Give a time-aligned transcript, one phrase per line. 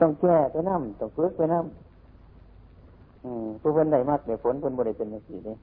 [0.00, 5.56] ต้องแก้ไปน้ำต้องฝึกไปน้ำผู้คนใดมากเดี๋ยวฝนคนบริเป็นอย่างนี้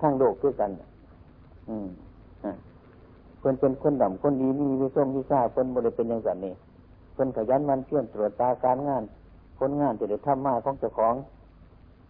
[0.00, 0.70] ทั้งโลกด้วยกัน
[1.68, 1.88] อืม
[3.38, 6.54] เพื่อนเป็นคนดำคนดีมีวิส้มวิชาเพื่อนบริเป็นอย่างสันนี่
[7.12, 9.02] เพื่อนขยันมันเพื่อนตรวจตาการงาน
[9.58, 11.14] คนงานจะได้ทำมาของเจ้าของ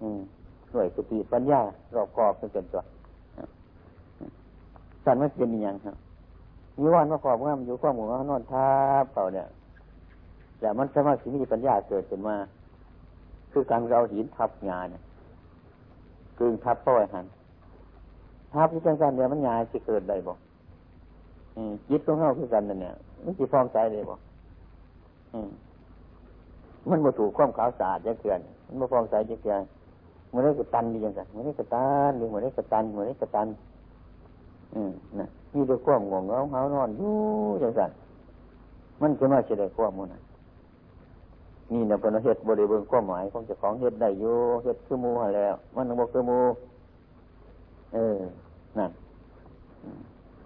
[0.00, 0.20] อืม
[0.70, 1.60] หน่วยสติปัญญา
[1.94, 2.82] รอบคอบเป็นตัว
[5.04, 5.96] สันมันเป็นอย่างครับ
[6.78, 8.68] มีวันมาขอบงามอยู่ข้อมูลว่านอนทั
[9.02, 9.46] บเปล่าเนี่ย
[10.64, 12.36] แต่มันสามารถที่มีปัญญาเกิดขึ้นมา
[13.52, 15.02] คือการเราหินทับงานเนี่ย
[16.38, 17.26] กึ่งทับป้อยหัน
[18.52, 20.38] ทับที่จังการเดียวมันงานจะเกิดได้บอก
[21.88, 24.20] จิตของเขาคือกันนั่นเนี่ยมันจะฟ้องใจเลยบอก
[26.90, 29.62] มันมาถูกความขาวสะอาดจะเกินมันมาฟ้องใจจะเกิน
[30.32, 33.48] มันได้กระตันดีอย่างไรมันได้กระตันหรือมันได้กระตันมันได้กระตัน
[34.74, 37.12] อืมนะมีแต่ความง่วงเหงาเหานอนอยู่
[37.60, 37.82] อย่างไร
[39.00, 40.20] มันจะมาเฉลยความมันนี่
[41.90, 46.40] นะเป็นเหตุบริเวณความหมายของเจ้าของเหตุได้อยู่เหตุคือมูแล้ว มันบอกคือมู
[47.94, 48.18] เออ
[48.78, 48.90] นั่น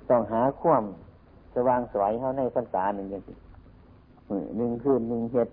[0.08, 0.84] ต้องหาความ
[1.54, 3.36] สว่างสวยเข้าในพรรษาหนึ่งอย่างนี้
[4.56, 5.52] หนึ่งคืนหนึ่งเหตุ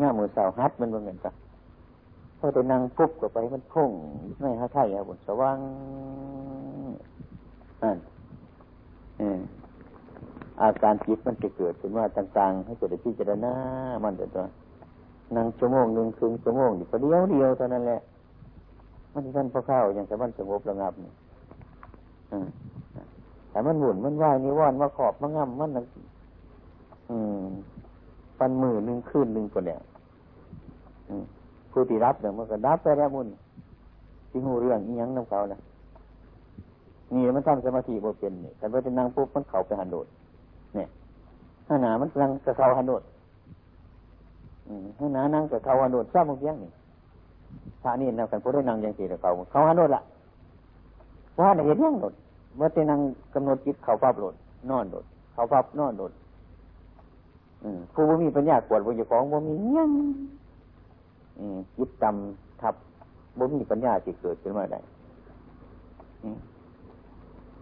[0.00, 1.34] ง่ามือเสาฮัดมันเป็นเหมือนกัน
[2.38, 3.90] พอไปนั่งปุ๊บก็ไปมันพุ่ง
[4.40, 5.58] ไม่ฮะไทยครับบนสว่าง
[7.82, 7.98] นั่น
[9.20, 9.22] อ
[10.62, 13.52] อาการจิตมันจะเกิดขึ้นว่าต่าง ๆ ให้เกิดพิจารณา
[14.04, 14.44] มันแต่ตัว
[15.36, 18.00] นั่งชั่วโมงหนึ่งครึ่งชั่วโมงอยู่ประเดียวเดียวเท่านั้นแหละ
[19.12, 21.12] มันท่านพอเข้าอย่างแต่มันสงบระงับนี่
[23.50, 25.70] แต่มันหมุนมันว่ายนิวรณ์มาขอบมาง่ำมัน
[27.10, 27.46] อืม
[28.38, 29.80] ปันมือหนึ่งคืนหนึ่งคนเนี่ย
[31.70, 33.28] ผู้ที่รับเนี่ยมันก็รับไปแล้วมุน
[34.30, 35.60] ที่หูเรื่องอีหยังน้ำเขานะ
[37.14, 40.06] นี่มันทำสมาธิบ่เป็นเนี่ยแต่พอจะนั่งปุ๊บมันเข่าไปหันโดด
[40.74, 40.88] เนี่ย
[41.66, 43.02] ถ้าหนามันกำลังจะเขาหันโดด
[44.98, 46.70] ถ้าหนานั่งกับเขาหันโดดทราบมึงยังนี่
[47.82, 50.02] พระนี่นะกันผู้ได้นั่งยังสี่เขาเขาหันโดดละ
[51.38, 52.14] ว่าเห็นยังโดด
[52.56, 53.00] เมื่อจะนั่ง
[53.34, 54.34] กำหนดจิตเขาภาพโดด
[54.70, 56.12] นอนโดดเขาภาพนอนโดด
[57.92, 59.90] ผู้บ่มีปัญญากวดบ่อยู่ของบ่มียัง
[61.78, 62.74] ยึดจำทับ
[63.38, 64.80] บ่มีปัญญาที่เกิดขึ้นมาได้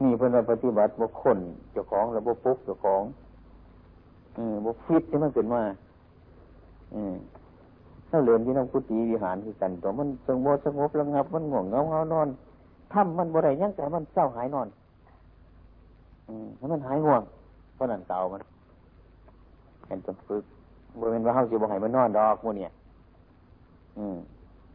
[0.02, 1.38] นี่เพื่อนปฏิบัติบุคคล
[1.72, 3.02] เจ้าของระบบปุ๊กเจ้าของ
[4.64, 5.62] บุกฟิตที่มันเกิดมา
[8.10, 12.28] ถ้าเรียนที่น้องกุฏิวิหารคือกันตัวมันสงบสงบระงับมันง่วงเงาเงานอน
[12.92, 14.68] ทำมันบ่ได้ยังแต่มันเศร้าหายนอน
[16.28, 17.22] อืมให้มันหายห่วง
[17.74, 18.40] เพราะนั่นเก่ามัน
[19.86, 20.44] เห็นจนฝึก
[20.98, 22.70] บริเวณว่าเฮาสิบ่ให้มันนอนดอกมูเนี่ย
[23.98, 24.16] อืม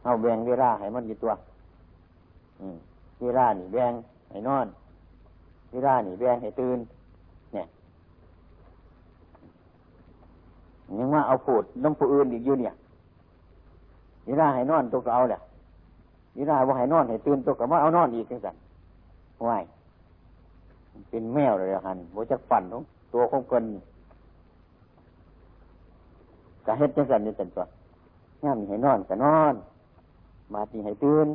[0.02, 1.32] เฮาแบ่งเวลาให้มันอยู่ตัว
[2.60, 2.76] อืม
[3.22, 3.92] เวลานี่แบ่ง
[4.30, 4.66] ให้นอน
[5.72, 6.78] เวลานี่แบ่งให้ตื่น
[7.54, 7.66] เนี่ย
[10.98, 12.74] ยังว่าเอาพูดน้ำผู้อื่นอีกอยู่เนี่ย
[14.26, 15.40] เวลาให้นอนตัวก็เอาแหละ
[16.36, 18.56] เวลาว่าให้นอนให้ตื่นตัวก็มาเอานอนอีกจังสัน
[19.48, 19.64] ว่าย
[21.10, 23.64] เป็นแมวเลยหันโบจักปั่นของตัวของเกิน
[26.66, 27.64] กะเฮ็ดจังสันนี่เป็นตัว
[28.44, 29.54] ง่ามให้นอนก็นอน
[30.52, 31.26] มาตีให้ตื่น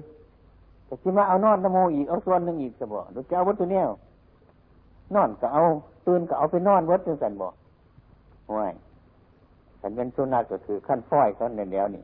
[0.86, 3.84] แต่ที่มาเอานอนนโมอีกเอาส่วนหนึ่งอีกจะบอกดูจะเอาวัตถุเนี่ย
[5.16, 5.64] นอนก็เอา
[6.06, 7.54] ตื่นก็เอาไปนอนวัดจังสันบอก
[8.58, 8.74] ว่าย
[9.82, 12.04] ฉันเป็นสุนัขก็คือขั้นฟ้อยเขาในแล้วนี่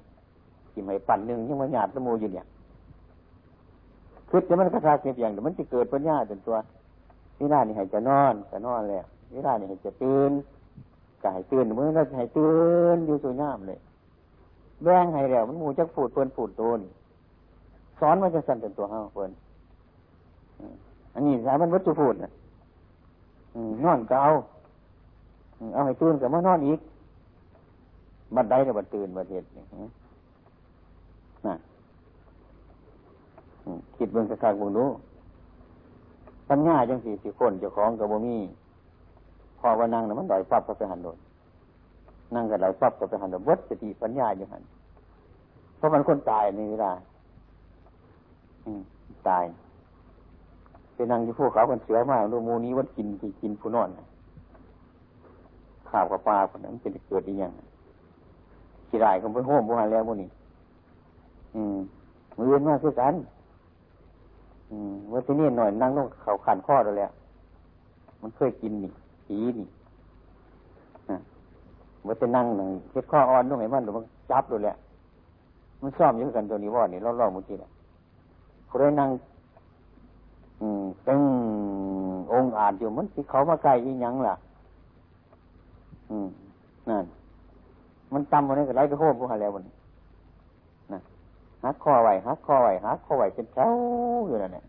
[0.71, 2.45] ที่ไม่ปั่นหนึ่งยังมาหยาดนโมอยู่เนี่ย
[4.29, 6.55] คือจะมันกระทาเสียอย่างเดี๋ยวมันจะเกิดปัญญาจนตัว
[7.39, 8.99] นี่นานี่ให้จะนอนก็นอนเลย
[9.33, 10.31] นี่นานี่ให้จะตื่น
[11.21, 12.53] ก็ให้ตื่นเมื่อเราให้ตื่
[12.95, 13.79] นอยู่สุญามเลย
[14.83, 16.79] แบ่งให้แล้วมันหมูจักฝูดเปินฝูดโตน
[17.99, 19.31] สอนมันจะสั่นเป็นตัวห้าเปิน
[21.13, 22.31] อันนี้สายมันวัตถุพูดนะ
[23.83, 24.31] นอนก็เอา
[25.73, 26.79] เอาให้ตื่นกับมานอนอีก
[28.35, 29.47] บัดได้แต่บัดตื่นบัดเหตุ
[31.47, 31.55] นะ
[33.95, 34.85] คิดเบิ่งสักครั้งเบิ่งดู
[36.49, 38.37] ปัญญาจังสี่สิคนเจ้าของกับบ่มี
[39.59, 41.17] พอว่านั่งน่ะมันดอยฟับก็ไปหันโดน
[42.35, 44.63] นั่งกับดอยฟับก็ไปหันโดนวัดสติปัญญาอยู่หัน
[45.77, 46.91] เพราะมันคนตายในเวลา
[49.29, 49.43] ตาย
[50.99, 53.89] ไปนั่งอยู่พวกเขาคนเสือมากดูมูนี้วัดกินที่กินผู้นอน
[55.89, 57.53] ข้าวกับปลาคนนั้นเป็นเกิดอีกอย่าง
[58.87, 60.29] ขี้ไรก็ไปโฮมพวกนั้นแล้วพวกนี้
[61.55, 61.77] อืม
[62.37, 63.13] มือมาคือกัน
[64.71, 67.09] อืมว่าที่นี่หน่อยนั่งต้องเขาขันข้อแล้วแหละ
[68.21, 68.91] มันเคยกินนี่
[69.25, 69.67] ผีนี่
[72.05, 74.75] ว่าจะนั่งหนึ่งเช็ดข้ออ่อนตรงไหนมันหรือมันจับเลยแหละ
[75.81, 77.69] มันซ่อมอยู่กันตัวนี้ว่านี่ล่อๆมุจิแหละ
[78.67, 79.09] เขาได้นั่ง
[81.07, 81.21] ตึง
[82.31, 84.35] องอาจอยู่มันที่เขามาไกลอีหยังล่ะ
[86.09, 86.27] อืม
[86.89, 87.05] นั่น
[88.13, 89.63] มันจำวันนี้ก็ไล่ไปโค้งกูหาแล้วมัน
[90.93, 90.99] นะ
[91.63, 93.67] ฮักคอไหวฮักคอไหวฮักคอไหวเป็นเช้า
[94.27, 94.63] อยู่นั่นแหละ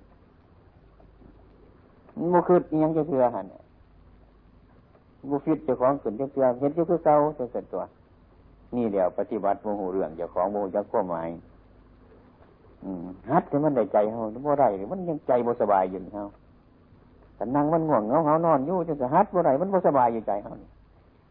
[2.32, 3.46] มันคือยังจะเชื่อหัน
[5.28, 7.82] บูฟิตเจ้าของขึ้นเชื่อเห็นเจ้าคือเก่าเจ้าเกิดตัว
[8.76, 11.28] นี่เดียวปฏิบัติโมโหเรื่องเจ้าของโมจักข้อหมาย
[13.30, 16.24] ฮัดที่มันได้ใจเขาบ่ได้หรือมันยังใจบ่สบายอยู่เขา
[17.36, 20.50] แต่นั่งมันง่วงเงาเขานอนอยู่จะฮัดบ่ได้มันบ่สบายอยู่ใจเขา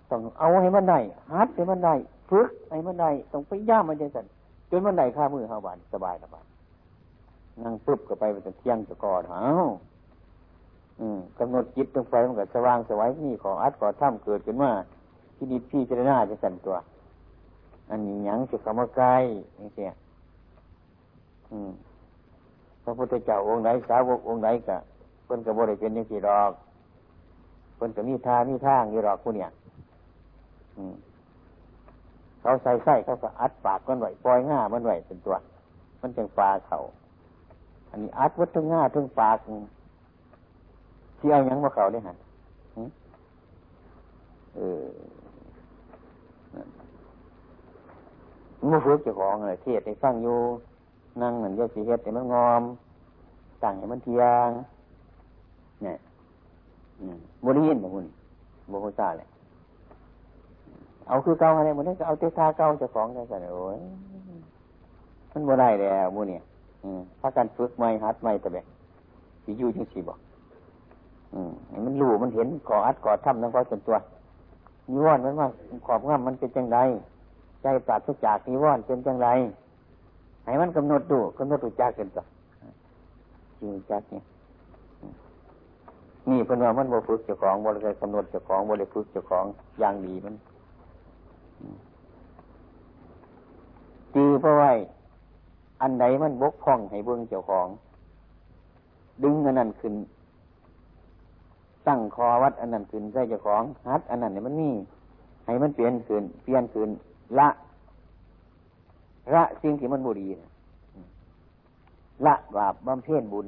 [0.10, 1.00] ต้องเอาให้มันได้
[1.34, 1.94] ฮัดให้มันได้
[2.30, 4.26] ฝึกให้มันได้ต้องไปย่ามันใจสั่น
[4.70, 6.44] จนมันได้ข้ามือเขาบานสบายสบาย
[7.64, 9.44] นั่งปุ๊บก็ไปเป็นเที่ยงจะกอดเขา
[11.38, 14.72] กำหนดจิตตรงไฟมันก็สว่างสวัยนี่ขออัดขอถ้ำเกิดขึ้นว่า
[15.36, 16.76] ที่นิพี่เจรนาจะสั่นตัว
[17.90, 19.08] อันนี้ยังจะคำว่าไกล
[19.60, 19.90] นี่เสีย
[22.84, 24.78] พระพุทธเจ้าองค์ไหนสาวกองค์ไหนกะ
[25.26, 26.52] เพิ่นก็บ่ได้เป็นยังสี่ดอก
[27.76, 29.50] เพิ่นก็มีทามีทางอยู่ดอกผู้เนี่ย
[32.42, 35.36] เขาใส่ไส้เขาก็อัดปากมันไหวปล่อยง่ามันไหวเป็นตัว
[36.02, 36.78] มันจึงปลาเขา
[37.90, 39.38] อันนี้อัดวัดทั้งง่าทั้งปาก
[41.20, 42.18] ที่เอายังมาเขาได้หัน
[44.56, 44.86] เออ
[48.68, 50.40] มือฝึกเจ้าของเลยเทศให้ฟังอยู่
[51.24, 52.62] นั่งเหมือนยาสีเฮ็ดแต่มันงอม
[53.64, 54.50] ต่างให้มันเทียง
[55.84, 55.98] เนี่ย
[57.46, 58.06] บริยินแบบมุน
[58.70, 59.28] โมโหซาเลย
[61.08, 63.78] เอาคือเก่าอะไรหมันได้ก็เอาเตทาเก่าจะของกันกันโอ้ย
[65.32, 66.42] มันบ่ได้แล้วมูเนี่ย
[67.20, 68.66] ถ้าการฝึกไม่ฮัดไม่ตะเบก
[69.44, 70.20] สิยู่จังสีบอก
[71.34, 71.52] อืม
[71.86, 73.98] มันรู้มันเห็นก่ออัดก่อทำนั่นก็จนตัว
[74.92, 75.48] นิวรณ์มันว่า
[75.86, 76.78] ขอบง่ามมันเป็นจังไร
[77.62, 79.28] ใจปราศจากนิวรณ์เป็นจังไร
[80.46, 82.24] ให้มันกำหนดดูกำหนดดูจักกันต่อ
[83.60, 84.24] จริงจักเนี่ย
[86.30, 89.46] นี่เป็นว่ามันบ่ฝึกเจ้าของบ่ได้กำหนดเจ้าของบ่ได้ฝึกเจ้าของ
[89.80, 90.36] อย่างดีมัน
[94.16, 94.72] จีเพราะว่า
[95.82, 97.68] อันไหนมันบกพร่องให้เบิ่งเจ้าของ
[99.24, 99.94] ดึงอันนั้นขึ้น
[101.88, 104.70] ตั้งคอวัดอันนั้นขึ้นใส่เจ้าของฮัดอันนั้นเนี่ยมันมี
[105.46, 106.90] ให้มันเปลี่ยนขึ้นเปลี่ยนขึ้น
[107.40, 107.50] ละ
[109.36, 110.50] ละสิ่งที่มันบุรีนะ
[112.26, 113.46] ละบาปบำเพ็ญบุญ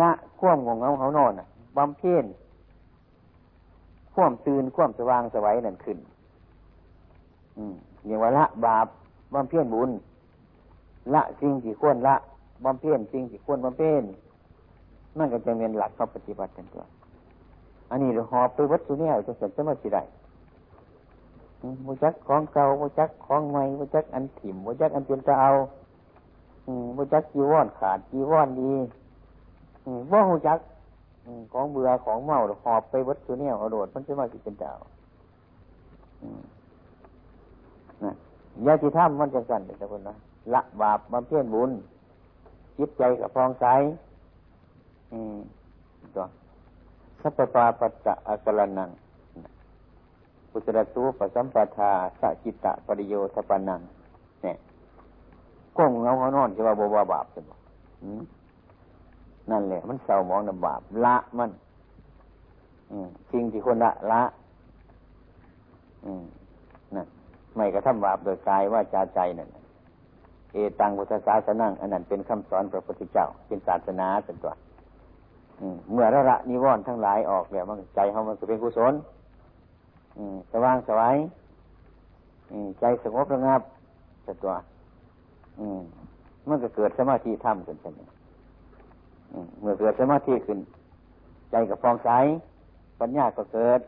[0.00, 1.32] ละข่วมงงเงาเขานอน
[1.76, 2.24] บำเพ็ญ
[4.14, 5.98] ข่วมตื่นข่วมสว่างสวัยนั่นขึ้น
[8.06, 8.86] อย่างว่าละบาป
[9.34, 9.90] บำเพ็ญบุญ
[11.14, 12.16] ละสิ่งที่ควรละ
[12.64, 14.02] บำเพ็ญสิ่งที่ควรบำเพ็ญ
[15.18, 16.84] นั่นก็จะเป็นหลักเขาปฏิบัติกันตัว
[17.90, 20.02] อันนี้เราหอบไปวัดสุเนี่ยจะเสร็จจะมาสิได้
[21.86, 25.50] บูจักของเก่าบูจักของใหม่บูจักอันถิ่มบูจักอันเป็นจะเอา
[26.96, 28.72] บูจักจีวรขาดจีวรดี
[30.12, 30.58] ว่าบูจัก
[31.52, 34.72] ของเบื่อของเมาหอบไปวัดสุเนี่ยเอาโดดมันจะมาสิเป็นเจ้า
[38.04, 38.12] นะ
[38.66, 40.16] ยาติธรรมมันจะสั่นเลยทุกคนนะ
[40.54, 41.70] ละบาปมาเพี้ยนบุญ
[42.78, 43.64] จิตใจกับฟองใส
[46.14, 46.24] ตัว
[47.20, 53.80] สัพพะปัจจะอักลนังุตรสูปสัมปทาสจิตตะปริโยทปนัง
[54.42, 54.56] เนี่ย
[55.76, 57.52] ก้มเงาเขานอนจะว่าบบาบาปใช่ไหม
[59.50, 61.50] นั่นแหละ มันเศร้ามองนบาปละมัน
[63.32, 64.22] สิ่งที่คนละละ
[66.94, 67.06] นั่น
[67.56, 69.48] ไม่กระทำบาปโดยกายว่าจาใจนั่น
[70.52, 74.52] เอตังพุทธศาสนังอันนั้นเป็นคำสอนพระพุทธเจ้า เป็นศาสนาเป็นตัว
[75.92, 78.94] เมื่อระละนิวรณ์ทั้งหลายออกแล้วมันใจเขามันจะเป็นกุศล
[80.52, 81.16] สว่างสวาย
[82.80, 83.60] ใจสงบระงับ
[84.26, 84.54] สัตัว
[86.48, 88.00] มันก็เกิดสมาธิธรรมขึ้นใช่ไหม
[89.60, 90.58] เมื่อเกิดสมาธิขึ้น
[91.50, 92.10] ใจกับฟองใส
[93.00, 93.80] ปัญญาก็เกิด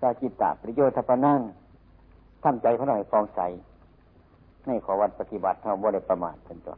[0.00, 1.40] สาจิตตาประโยชน์ทพนั่ง
[2.42, 3.40] ทำใจเขาหน่อยฟองใส
[4.66, 6.76] ในขอวัดปฏิบัติเท่าบ่ได้ประมาทเป็นตัว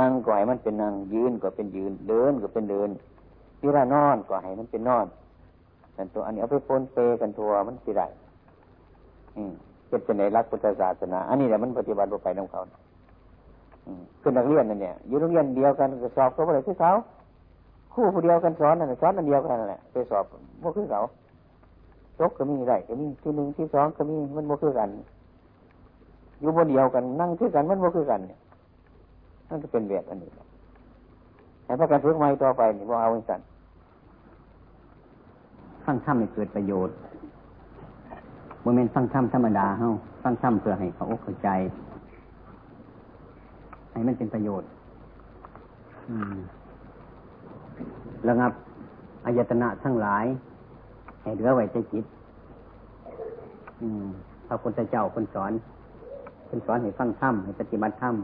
[0.00, 2.90] นั่งก็ให้มันเป็นนั่งยืนก็เป็นยืน เดินก็เป็นเดิน
[3.60, 5.06] เวลานอนก็ให้มันเป็นนอน
[6.00, 8.06] กันตัว อันนี้เอาไปปนเปกันทัวมันสิได้
[9.88, 12.60] เป็นเป็นในรักพุทธศาสนา อันนี้แหละมันปฏิบัติไปน้องเขา
[14.20, 16.90] คือนักเรียนนั่นเนี่ยอยู่โรงเรียนเดียวกันสอบก็อะไรคือเขา
[17.94, 20.24] คู่ผู้เดียวกันสอนนั่นสอนอันเดียวกันนั่นแหละไปสอบ
[20.60, 21.00] โมคือเขา
[22.18, 24.88] ตกก็มีได้ก็มีที่หนึ่งที่สองก็มีมันโมคือกัน
[26.40, 28.38] อยู่บนเดียวกันนั่งคือกันมันโมคือกันเนี่ย
[29.48, 30.30] นั่นก็เป็นแบบอันนี้
[31.64, 33.40] แต่พระการฝึกใหม่ต่อไปนี่ว่าเอาสัน
[35.86, 36.94] ฟังธรรมให้เกิดประโยชน์
[38.62, 39.88] โมเมนฟังธรรมธรรมดาเฮา
[40.22, 41.48] ฟังธรรมเพื่อให้เขาอกเข้าใจ
[43.92, 44.68] ให้มันเป็นประโยชน์
[48.28, 48.52] ระงับ
[49.24, 50.24] อายตนะทั้งหลาย
[51.22, 52.04] ให้เหลือไว้ใจจิต
[54.46, 55.52] พระพุทธเจ้าคนสอน
[56.48, 58.14] คนสอนให้ฟังธรรมให้ปฏิบัติธรรม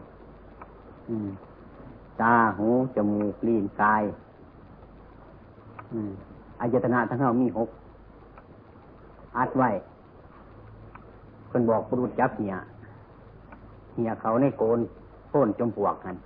[2.20, 4.02] ตาหูจมูกลิ้นกาย
[5.92, 6.12] อืม
[6.60, 7.68] อายตนะทั้งเรามีหก
[9.38, 9.70] อัดไว้
[11.50, 12.54] คนบอกปรุษจับเหีย
[13.94, 14.78] เหียเขาในโกน
[15.28, 16.16] โค่นจมปวกกัน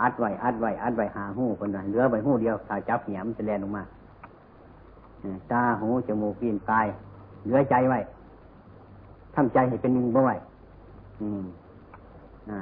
[0.00, 3.84] อัดไว้อัดไว้อัดไว้หาหูคนนั้นเหลือไว้หูเดียวถ้าจับเหียมันจะแลนลงมา
[5.52, 6.86] ตาหูจมูกลิ้นกาย
[7.44, 7.98] เหลือใจไว้
[9.34, 10.36] ทำใจให้เป็นหนึ่งบ่ไว้
[11.20, 11.44] อืม
[12.50, 12.60] อ่า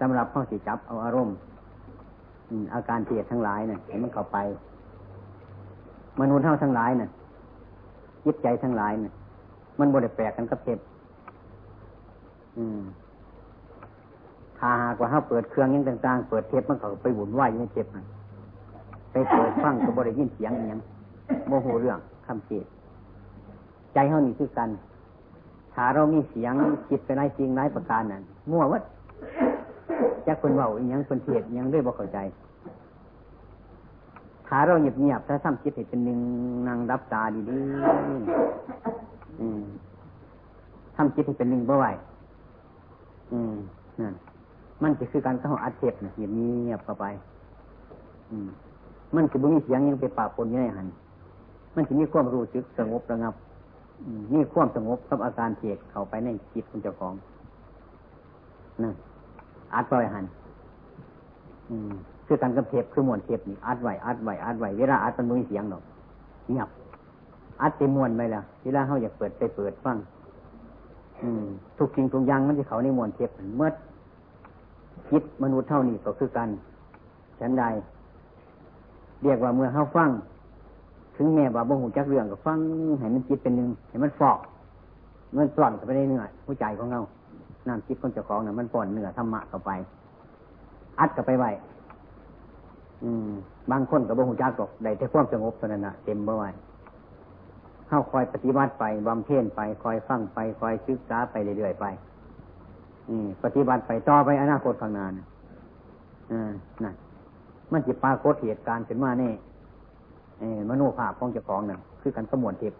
[0.00, 1.34] สำหรับข้อสิจับเอาอารมณ์
[2.74, 4.38] อาการเทียดทั้งหลายเนะ่ยเห็นมันเข้าไป
[6.20, 7.10] มนุษย์เท่าทั้งหลายเนะ่ะ
[8.26, 9.12] ยึดใจทั้งหลายเนะ่ะ
[9.78, 10.78] มันบริแปลกกันกับเจ็บ
[12.58, 12.80] อืม
[14.58, 18.04] ถ้าหากว่าเขาเปิดเครื่องยังต่างๆ เปิดเทปมันก็ไปหมุนไหวในเจ็บมัน
[19.12, 20.80] ไปเปิดฟังก็บริยินเสียงอย่าง
[21.48, 22.64] โมโหเรื่องคำเจ็บ
[23.94, 24.68] ใจเขานี่คือกัน
[25.74, 26.54] ถ้าเรามีเสียง
[26.88, 28.82] คิดไปไร้จริงไร้ประการนั่นมั่ววัด
[30.26, 32.18] จักคนเบาอีกยังคนเทศยังด้วยบ่เข้าใจ
[34.54, 36.18] ถ้าเราเงียบเงียบถ้าทำจิตให้เป็นหนึ่ง
[36.68, 41.86] นั่งรับตาดีๆทำจิตให้เป็นหนึ่งบ่ไหว
[43.32, 43.54] อืม
[44.00, 44.14] นั่น
[44.82, 47.04] มันจะคือการเข้าอัดเทปนะเงียบเงียบเข้าไป
[48.30, 48.48] อืม
[49.14, 50.86] มันคือบุมีเสียงยังไปป่าปนยังไงหัน
[51.74, 53.34] มันจะมีความรู้สึกสงบระงับ
[54.34, 57.14] มีความสงบกับอาการเทศเข้าไปในจิตคุณเจ้าของ
[58.82, 58.94] นั่น
[59.74, 60.24] อัดไว้หัน
[61.70, 61.94] อืม
[62.32, 65.82] คือการกับเทปคือมวนเทปนี่อัดไว้อัดไว้อัดไว้เวลาอัดมันมีเสียงหรอก
[66.48, 66.68] เงียบ
[67.62, 69.96] อัดเต็มมวนไปแล้วเวลาเขาอยากเปิดไปเปิดฟัง
[71.22, 71.44] อืม
[71.78, 73.70] ทุกสิ่งทุกอย่างมันจะเขาในมวนเทปเมื่อ
[75.08, 76.48] คิดมนุษย์เท่านี้ก็คือกัน
[77.40, 77.64] ฉันใด
[79.22, 80.10] เรียกว่าเมื่อเขาฟัง
[81.16, 82.58] ถึงแม่ว่าบ่หูจักเรื่องก็ฟัง
[82.98, 84.38] ให้มันจิตเป็นหนึ่งให้มันฟอก
[85.36, 87.00] มันปล่อนไปได้เนื้อผู้ใจของเรา
[87.68, 89.70] น้ำจิตคนเจ้าของเนี่ยมันปล่อนเนื้อธรรมะเข้าไป
[91.00, 91.50] อัดเข้าไปไว้
[93.70, 96.44] บางคนกับบ่หูจักกได้แต่ความสงบเท่านั้นนะเต็มบ่ไหว
[97.88, 101.86] เข้าคอยปฏิบัติไปบำเพ็ญไป คอยฟังไป คอยศึกษาไปเรื่อยๆไป
[103.08, 105.26] อืปฏิบัติไปต่อไปอนาคตข้างหน้านะ
[106.32, 106.52] อ่า
[106.84, 106.94] นั่น
[107.72, 109.30] มันจะปรากฏเหตุการณ์ขึ้นมาเนี่
[110.68, 112.72] มโนภาพของเจ้าของนั่นคือการสมวนเทป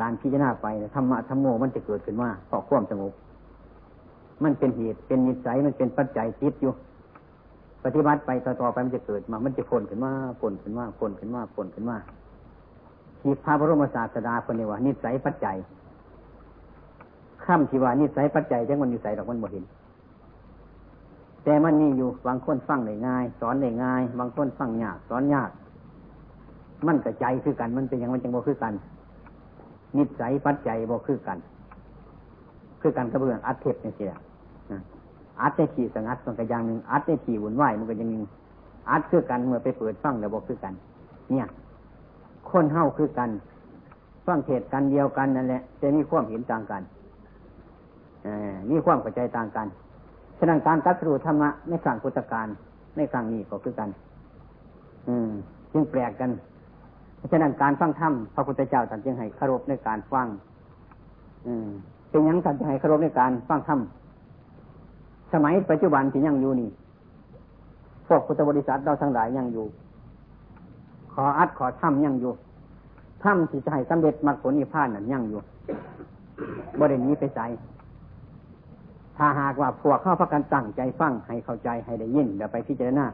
[0.00, 3.12] การพิจารณาไปธรรมะธรรมโมมันจะเกิดขึ้นมาเพราะความสงบ
[4.42, 6.72] มันเป็นเหตุเป็นนิสัยมันเป็นปัจจัยจิตอยู่
[7.84, 11.96] ปฏิบัติไปต่อไปมันจะเกิดมา มันจะผลขึ้นมาผลขึ้นมาผลขึ้นมาผลขึ้นมา
[13.20, 15.56] ที่พระบรมศาสดาคนนี้ว่านิสัยปัจจัย
[17.44, 19.64] ข้ามที่ว่านิสัยปัจจัยจังมันนิสัยดอกมันบ่เห็น
[21.44, 25.50] แต่มันนี่อยู่บางคนฟังได้ง่าย สอนได้ง่าย บางคนฟังยากสอนยาก
[26.86, 28.74] มันกระใจคือกัน มันเป็นอย่างมันจังบ่คือกัน
[29.96, 31.38] นิสัยปัจจัยบ่คือกัน
[32.80, 34.18] คือกันกระเบื้องอัดเทปนี่สิละ
[35.40, 38.24] อัดในขี่สงัดมันก็อย่างหนึ่งอัดในขี่วุ่นวายมันก็อย่างหนึ่ง
[38.90, 40.74] อัดคือกันเมื่อไปเปิดฟังแล้วบอกคือกัน
[41.30, 41.46] เนี่ย
[42.50, 43.30] คนเฮ้าคือกัน
[44.26, 46.82] ฟังเทศกันเดียวกันนั่นแหละจะมีความเห็นต่างกัน
[48.70, 49.66] มีความเข้าใจต่างกัน
[50.38, 52.46] ฉะนั้นการตัดสู้ธรรมะในครั้งพุทธการ
[52.96, 53.88] ในครั้งนี้ก็คือกัน
[55.08, 55.30] อืม
[55.72, 56.30] จึงแปลกกัน
[57.30, 60.26] ฉะนั้นการฟังธรรมพระพุทธเจ้าท่านจึงให้คารพในการฟัง
[61.46, 61.68] อืม
[62.10, 63.80] เป็นยังท่านจึงให้คารพในการฟังธรรม
[65.32, 66.70] สมัยปัจจุบันที่ยังอยู่นี่
[68.06, 69.66] พวกพุทธบริษัทเราทั้งหลายยังอยู่
[71.12, 72.32] ขออัดขอถ้ำยังอยู่
[73.22, 75.40] ถ้ำที่จะให้สำเร็จมรรคผลนิพพานนั่นยังอยู่
[76.80, 77.40] บริเวณนี้ไปใจ
[79.16, 83.06] ถ้าหากว่าพวกเข้าพักกันตั้งใจฟังให้เข้าใจให้ได้ยินเดี๋ยวไปพิจารณา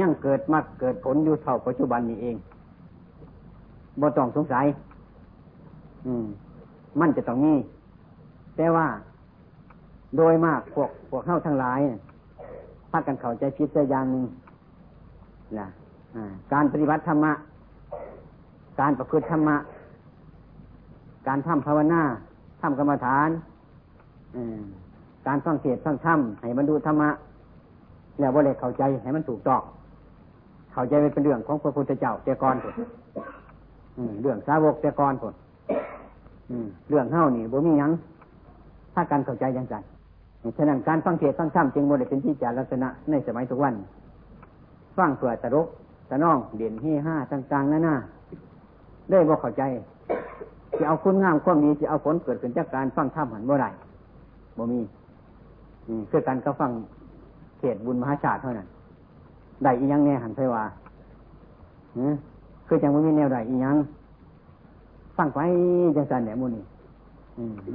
[0.00, 2.36] ยังเกิดมรรคเกิดผลอยู่เท่าปัจจุบันนี้เอง
[4.00, 4.66] บ่ต้องสงสัย
[6.06, 6.26] อืม
[7.00, 7.54] มันจะต้องมี
[8.56, 8.86] แต่ว่า
[10.16, 11.80] โดยมากพวกพวกเข้าทั้งหลาย
[12.90, 14.24] พากันเข้าใจผิดแต่อย่างหนึ่ง
[15.58, 15.66] นะ
[16.52, 17.32] การปฏิบัติธรรมะ
[18.80, 19.56] การประพฤติธรรมะ
[21.28, 22.02] การทำภาวนา
[22.62, 23.28] ทำกรรมฐาน
[25.26, 27.10] การฟังเทศฟังธรรมให้บรรลุธรรมะ
[28.18, 29.60] แล้วว่าเลยเข้าใจให้มันถูกต้อง
[30.72, 32.74] เข้าใจเป็นเรื่องของพระพุทธเจ้าแต่ก่อนผล
[34.22, 35.34] เรื่องสาวกแต่ก่อนผล
[36.88, 37.90] เรื่องเฮ้านี่บ่มียัง
[38.94, 39.74] ถ้าการเข้าใจยังไง
[40.56, 43.74] ฉะนั้นการฟังเทศฟังธรรมจึงโมเดลเป็นที่จารลักษณะในสมัยทุกวัน
[44.96, 45.66] ฟังเผื่อตะรก
[46.08, 47.96] ตะน้องเด่นที่ห้าต่างๆนั่นน่ะ
[49.10, 49.62] ได้บอกเข้าใจ
[50.78, 53.70] จะเอาคุณงามความดีจะเอาผลเกิดขึ้นจากการฟังธรรมหันบ่ได้
[54.58, 54.80] บ่มี
[56.10, 56.70] คือการก็ฟัง
[57.58, 58.68] เทศบุญมหาชาติเท่านั้น
[59.62, 60.62] ได้อียังแน่หันไปว่า
[62.66, 63.76] คือจังว่ามีแนวใดอียัง
[65.16, 65.38] ฟังไป
[65.96, 66.62] จังสันเนี่ยมูนี่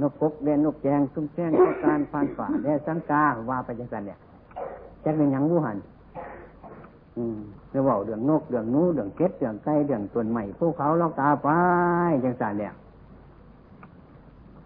[0.02, 4.18] นกกกเรียนนกแจงซุ้มแจ้งข้การพานฝ่าแดสังกาว่าไปจังสันเนี่ย
[5.04, 5.78] จักเป็นยังบูหัน
[7.16, 7.38] อืม
[7.72, 11.48] จะบอกเรื่องนกเรื่องนู้เรื่องเก็ดเรื่องไก่เรื่องต้นใหม่ภูเขาลอกตาไป
[12.24, 12.72] จังสันเนี่ย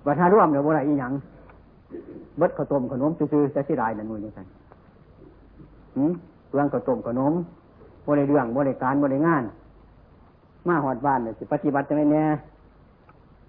[0.05, 1.13] บัตรร่วมเดี๋ยวบ่ไรอีหยัง
[2.37, 4.47] เบิดข้าวต้มขนมซื้อจะสิได้นั่นมูนี่จังสัน
[6.53, 7.33] เรื่องข้าวต้มขนม
[8.05, 9.45] บ่ได้เรื่องบ่ได้การบ่ได้งาน
[10.69, 12.25] มาหอดบ้านเนี่ยสิปฏิบัติจะไม่แน่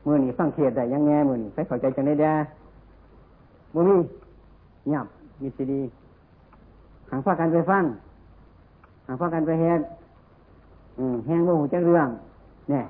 [0.06, 2.34] มือนี่ฟังเทศได้ยังแง่มือนี่ไปเข้าใจจังได้แด่
[3.74, 4.00] มือนี่
[4.92, 5.08] หยับ
[5.42, 5.82] มีสีดี
[7.10, 7.84] หางฟ้ากันไปฟัง
[9.06, 9.82] หางฟ้ากันไปเฮ็ด
[11.28, 12.08] แห้งโมหูจักเรื่อง
[12.70, 12.84] เนี่ย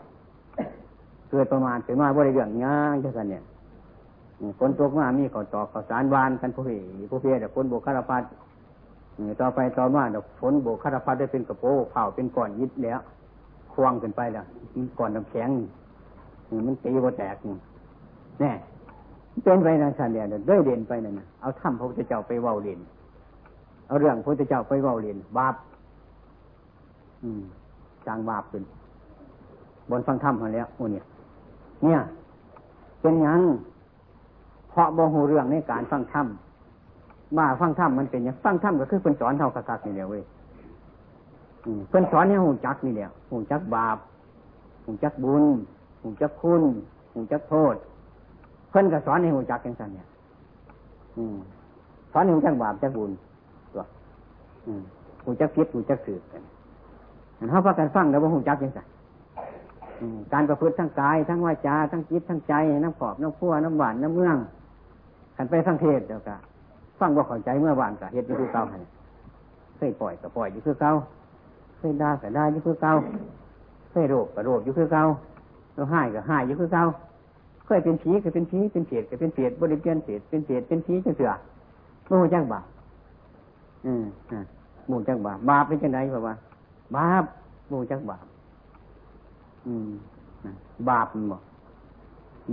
[1.30, 3.44] เกิดประมาณเกิดมาบ่ได้เรื่องย่างจังกันเนี่ย
[4.60, 6.78] ฝนตกมามีข้าตอกข้าสารวานกันผู้เพี
[7.10, 8.24] ผู้เพียแต่คนโบกคารพัด
[9.42, 13.00] ต่อไปต่อมาเดี๋ยวฝนโบกคารพัดได้เป็นกระโปงเผาเป็นก้อนยิดแล้ว
[13.74, 14.46] ควงขึ้นไปแล้ว
[15.00, 15.50] ก่อนน้ำแข็ง
[16.68, 17.36] มันตีว่าแตก
[18.40, 18.52] แน่
[19.44, 22.80] เป็นไปนะชันเนี่ยด้วยเด่นไปนั่นนะเอาถ้ำพระพุทธเจ้าไปเว้าเด่น
[23.88, 25.56] เอาเรื่องพระพุทธเจ้าไปเว้าเด่นบาป
[27.24, 27.42] อืม
[28.08, 28.64] จางบาปขึ้น
[29.90, 31.06] บนฟังถ้ำมาแล้วโอ้เนี่ย
[31.84, 32.00] เนี่ย
[33.02, 33.42] เป็นยัง
[34.70, 40.24] เพราะบ่หูเรื่องในการฟังถ้ำมาฟังถ้ำมันเป็นยังฟังถ้ำก็คือเป็นสอนเท่ากักนี่เดียวเว้ย
[41.90, 43.98] เพื่นสอนให้หูจักนี่แหละหูจักบาป
[44.86, 45.44] หูจักบุญ
[46.06, 46.64] หูจักคุณ
[47.14, 47.76] หูจักโทษ
[48.70, 50.08] เพื่อนก็สอนให้หูจักอย่างนั้นเนี่ย
[52.12, 53.12] สอนให้หูจักบาปจักบุญ
[53.74, 53.84] ตัว
[55.26, 56.44] หูจักพิษหูจักสืบกัน
[57.50, 58.88] เขาพากันฟังแล้วว่าหูจักอย่างนั้น
[60.34, 64.38] การประพฤติทั้งกาย ทั้งวาจาทั้งจิตทั้งใจน้ำขอบน้ำพัวน้ำหวานน้ำเมือง
[65.38, 66.40] กันไปฟังเทศเดียวกัน
[67.00, 68.64] ฟังว่าเข้าใจเมื่อวานกับเหตุที่คือเก่า
[69.78, 70.92] เคยปล่อยกับปล่อยอยู่คือเก่า
[71.78, 72.94] เคยด่าก็ด่าอยู่คือเก่า
[73.92, 75.04] เคยโรคก็โรคอยู่คือเก่า
[75.76, 76.84] เราหายก็หายอยู่คือเก่า
[77.66, 81.32] เคยเป็นผีก็เป็นผีเป็นเผียก็เป็นเผียบริเปลี่ยนเผียเป็นเผียเป็นผีจะเสือ
[82.08, 82.66] โม่จังบาป
[83.86, 84.40] อืมอ่า
[84.88, 86.34] โม่จังบาปบาปเป็นจังไงเพราะว่า
[86.96, 87.24] บาป
[87.70, 88.26] โม่จังบาป
[89.68, 89.90] อืม
[90.90, 91.42] บาปมันบอก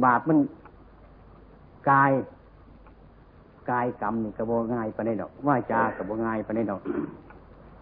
[0.04, 0.38] บาปมัน
[1.90, 2.12] กาย
[3.70, 6.80] กายกรรมนี่กระโบง่ายไปได้ดอก ว่าจากระโบง่ายไปได้ดอก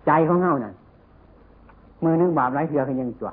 [0.07, 0.75] ใจของเฮานั่น
[2.05, 3.31] มือนึงบาปไรเถื่อกันยังจั่ว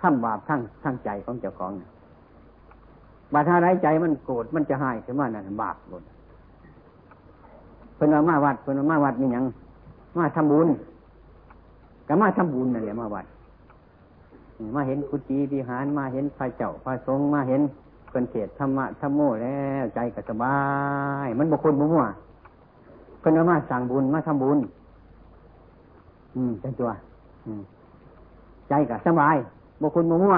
[0.00, 1.72] ทำบาปทั้งทั้งใจของเจ้าของ
[3.32, 6.02] บาถ้าไรใจมันโกรธมันจะหายขึ้นมานั่นบาปหมด
[7.94, 9.44] เพิ่นมาวัดเพิ่นมาวัดมีอย่าง
[10.18, 10.68] มาทำบุญ
[12.08, 13.26] ก็มาทำบุญนั่นแหละมาวัด
[14.74, 17.62] มาเห็นกุฏิวิหารมาเห็นพระเจ้าพระสงฆ์มาเห็น
[18.10, 20.56] เพิ่นเทศธรรมะธรรมโมแล้วใจก็สบา
[21.26, 22.04] ย มันบุคคลมั่ว
[23.20, 24.58] เพิ่นมาสั่งบุญมาทำบุญ
[26.34, 26.90] อืมเป็นตัว
[27.46, 27.62] อืม
[28.68, 29.36] ใจก็สบาย
[29.80, 30.36] บุคคลมั่ว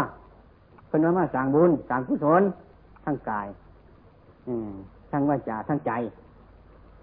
[0.86, 2.42] เพิ่นมาสั่งบุญสั่งกุศล
[3.04, 3.46] ทั้งกาย
[4.48, 4.70] อืม
[5.10, 5.92] ทั้งวาจาทั้งใจ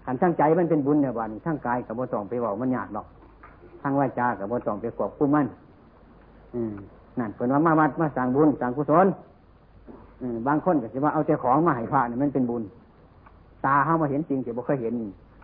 [0.04, 3.06] ขันทั้งใจมันเป็นบุญเนี่ยวันทั้งกายกับบ่ต้องไปบอกมันยากหรอก
[3.82, 5.46] ทั้งวาจากับบ่ต้องไปกวบคู่มัน
[6.54, 6.74] อืม
[7.18, 9.06] นั่นเพิ่นว่ามาวัดมาสั่งบุญสั่งกุศล
[10.46, 12.62] บางคนก็จะว่าเอาแต่ของมาให้พระนี่มันเป็นบุญ
[13.66, 14.94] ตาเข้ามาเห็นจริงแต่บ่เคยเห็น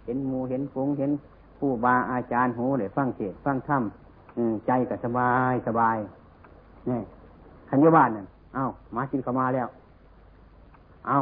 [0.07, 1.11] เห็นมูเห็นฟุ้งเห็น
[1.59, 3.83] ผู้บาอาจารย์หูเลยฟังเทศฟังธรรม
[4.67, 5.97] ใจก็สบายสบาย
[6.89, 7.01] นี่
[7.69, 8.65] ขันยบ้านนั่นเอา
[8.97, 9.69] มากินเข้ามาแล้ว
[11.09, 11.19] เอา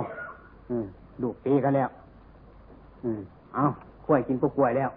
[1.22, 1.88] ดูปีกันแล้ว
[3.55, 3.64] เอา
[4.07, 4.90] กล้วยกินก็กล้วยแล้ว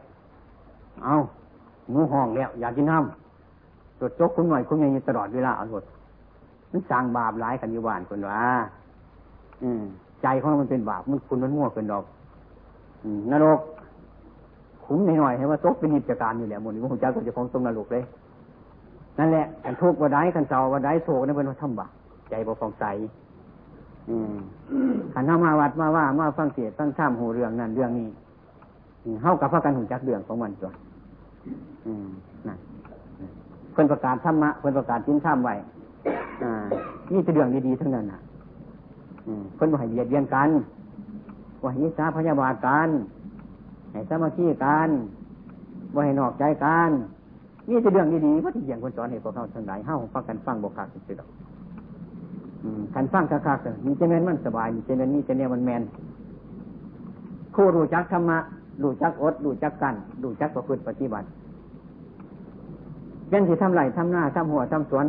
[1.04, 1.16] เอา
[1.90, 5.84] หมูห้องแล้ว อยากกินน้ำตรวจจกคุณหน่อยคุณยังตลอดเวลาเอาหมด
[6.72, 8.40] มันสร้างบาปร้ายกันยบ้านคนว่า
[9.64, 9.82] อืม
[10.22, 12.04] ใจของมันเป็นบาปมันคุณมันมั่วเกินดอก
[13.04, 13.60] อืมนรก
[14.86, 18.04] ขุมหน่อยให้ว่าตกเป็นนิจการอยู่แล้วหมดนี้พระเจ้าก็จะคงตรงนรกเลย
[19.20, 21.92] นั่นแหละกันทุกข์ว่าได้กันเศร้าว่าได้โศกนั่นเป็นว่าทำบาป
[22.30, 22.86] ใจบ่ฟองใส
[25.14, 28.08] ขันเข้ามาวัดมาว่ามาฟังเสียฟังข้ามหูเรื่องนั่นเรื่องนี้
[29.22, 30.72] เข้ากับพระกันหูจักเรื่องของมันตัว
[32.48, 32.58] นั่น
[33.72, 35.54] เพิ่นประกาศธรรมะเพิ่นประกาศจิ้นข้ามไว้
[37.12, 38.20] นี่จะเรื่องดีๆทั้งนั้นน่ะ
[39.56, 40.50] เพิ่นบ่ให้เบียดเบียนกัน
[41.64, 42.90] ว่าให้สาพยาบาทกัน
[43.92, 44.90] ให้สามัคคีกัน
[45.94, 46.92] ว่าให้นอกใจกัน
[47.70, 55.82] นี่จะเรื่องดีๆว่าที่อย่างคนสอนให้พวกเขาทั้งหลายเฮ้าฟังกันฟังบกขาดสุดๆกันฟังคักๆมีเจนมันสบายมีเจนนี่เจนเนี่ยมันแมน
[57.56, 58.38] คู่รู้จักธรรมะ
[58.84, 61.28] รู้จักอดรู้จักกันรู้จักประพฤติปฏิบัติ
[63.32, 65.06] ยังที่ทำไรทำหน้าทำหัวทำสวน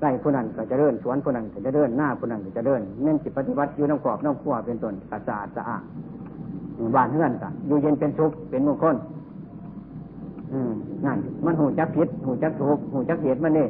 [0.00, 5.82] ไร่ผู้นั้นก็จะเดินสวนผู้นั้นก็จะเดินหน้าผู้นั้นก็จะเดินเน้นจิตปฏิบัติอยู่น้ำกรอบน้ำขั้วเป็นต้นสะอาดสะอาด
[6.94, 8.96] บ้านเฮือนกันอยู่เย็นเป็นสุขเป็นมงคล
[11.04, 13.66] นั่น มันหูจักผิดหูจักถูกหูจักเหตุมันนี่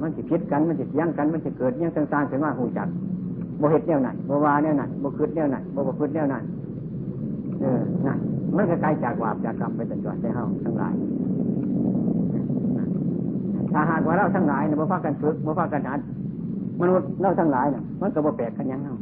[0.00, 2.88] มันจะพิษกัน มันจะเถียงกัน มันจะเกิดยังต่างๆขึ้นมาหูจัก
[3.58, 6.42] โมเหตุแนวนั้นโมวาแนวนั้นโมคืดแนวนั้นโมบคืดแนวนั้น
[7.60, 8.18] เออนั่น
[8.56, 10.94] มันก็ไกลจากบาปจากกรรมไปจนจอดได้เฮาทั้งหลาย
[13.72, 16.00] ถ้าหากว่าเราทั้งหลายเนี่ยมาฟังกันฝึกมาฟังกันอัด
[16.80, 18.96] มนุษย์เราทั้งหลายเนี่ยมันก็บ่แปลกกันยังเฮา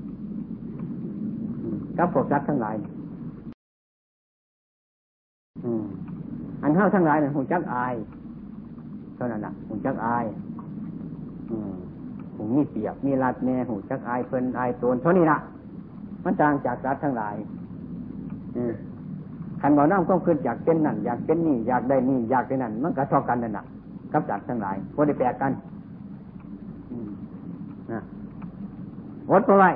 [1.99, 2.75] กับพวกสัตว์ทั้งหลาย
[6.65, 7.95] อันเท่าทั้งหลายเนี่ยหูจักอาย
[9.17, 10.25] เท่านั้นนะหูจักอาย
[12.37, 15.39] หูมีเปียกมีรัดแน่หูจักอายเพิ่นอายตนเท่านี้ละ
[16.25, 17.35] มันต่างจากสัตว์ทั้งหลาย
[19.61, 23.65] ขันบ่อน้ำก็คืออยากเป็นนั่นอยากเป็นนี่อยากได้นี่อยากได้นั่น มันก็ชอบกันนั่นแหละ
[24.13, 25.53] กับสัตว์ทั้งหลายพอได้แปลกกัน
[27.93, 28.01] นะ
[29.31, 29.71] อดไปไว้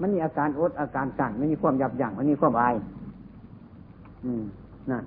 [0.00, 2.74] มันมีอาการอดอาการสั่นมันมีความยับยั้งมันมีความอาย
[4.24, 4.42] อืม
[4.90, 5.02] นั่น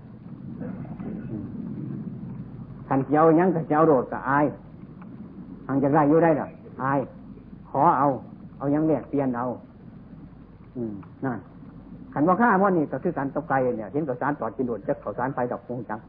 [2.89, 4.45] ขันเจ้ายังกับเจ้าโดดกับอาย
[5.65, 6.47] ทางจะได้อยู่ได้หรอ
[6.83, 6.99] อาย
[7.69, 8.07] ขอเอา
[8.57, 9.45] เอายังแลกเปลี่ยนเอา
[10.75, 10.93] อืม
[11.25, 11.39] นั่น
[12.13, 15.99] ขันว่าข้ามันนี่ก็คือการตกไก่เนี่ยเห็นกับสารตอดกินโดดจะเขาสารไฟดอกพงจัง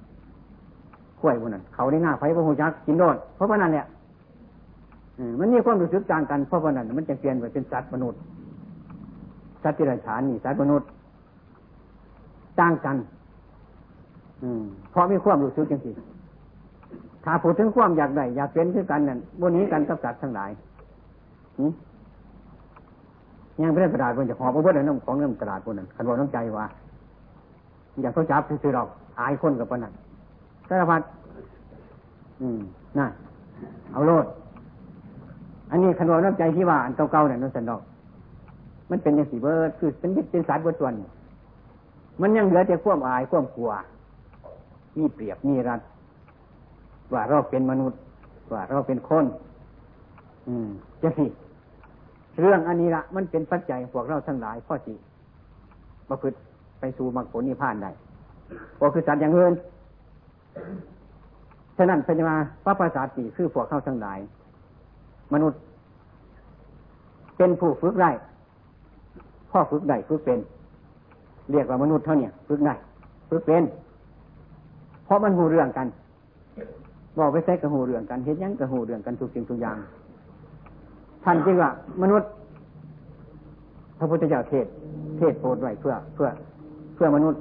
[1.21, 3.87] ข้วยพวกนั้นเขาได้หน้าไฟพงจักกินโดดเพราะว่านั้นเนี่ย
[5.41, 8.21] มันมีความรู้สึกต่างกันเพราะว่านั้นมันจะเปลี่ยนไปเป็นสัตว์มนุษย์
[9.63, 10.89] สัตว์ที่ไรฉานนี่สัตว์มนุษย์
[12.61, 12.97] ต่างกัน
[14.43, 15.81] อืมเพราะมีความรู้สึกจัง
[17.27, 20.51] ถ้าพูดถึงความอยากได้อยากเป็นคือกันนั่นบนนี้กันกับสัตว์ทั้งหลาย
[23.63, 26.67] ยังไม่ได้กระดาษบนจะหอบเอาพื่อนน้ำของเงินกระดาษบนนั้นขันบอกน้ำใจว่า
[28.01, 28.83] อยากเขาจับซื้อเรา
[29.19, 29.93] อายคนกับปนัน
[30.69, 31.03] สารพัด
[32.41, 32.59] อืม
[32.99, 33.07] น่ะ
[33.93, 34.27] เอาโลด
[35.71, 37.83] อันนี้ขันบอกน้ำใจที่ว่าอันเก่าๆเนี่ยนั่นสันดอก
[38.91, 40.93] มันเป็นอย่างสีเบิร์ดคือเป็นเป็นสารบทส่วน
[42.21, 43.71] มันยังเหลือแต่ความอายความกลัว
[44.99, 45.81] มีเปรียบมีรัด
[47.15, 47.99] ว่าเราเป็นมนุษย์
[48.53, 49.25] ว่าเราเป็นคน
[50.49, 50.69] อืม
[51.03, 51.27] จะสิ
[52.41, 54.97] เรื่องอันนี้ละมันเป็นปัจจัยพวกเราทั้งหลายข้อสี่
[56.09, 56.37] ประพฤติ
[56.81, 57.91] ไปสู่มรรคผลนิพพานได้
[58.81, 59.53] ก็คือสัตว์อย่างอื่น
[61.77, 64.19] ฉะนั้นพญมาพระภาษาตีคือพวกเข้าทั้งหลาย
[65.33, 65.59] มนุษย์
[67.37, 68.11] เป็นผู้ฝึกได้
[69.51, 70.39] พ่อฝึกได้ฝึกเป็น
[71.51, 72.75] เรียกว่ามนุษย์เท่านี้ฝึกได้
[73.31, 73.63] ฝึกเป็น
[75.05, 75.87] เพราะมันหูเรื่องกัน
[77.19, 79.77] บอกไปใช้กระหูเรื่องกันเห็นยังกระหูเรื่องกันทุกสิ่งทุกอย่าง
[81.25, 81.71] ท่านจึงว่า
[82.03, 82.29] มนุษย์
[83.99, 84.67] พระพุทธเจ้าเทศ
[85.19, 86.29] เทศโปรดไว้เพื่อ เพื่อ
[86.95, 87.41] เพื่อมนุษย์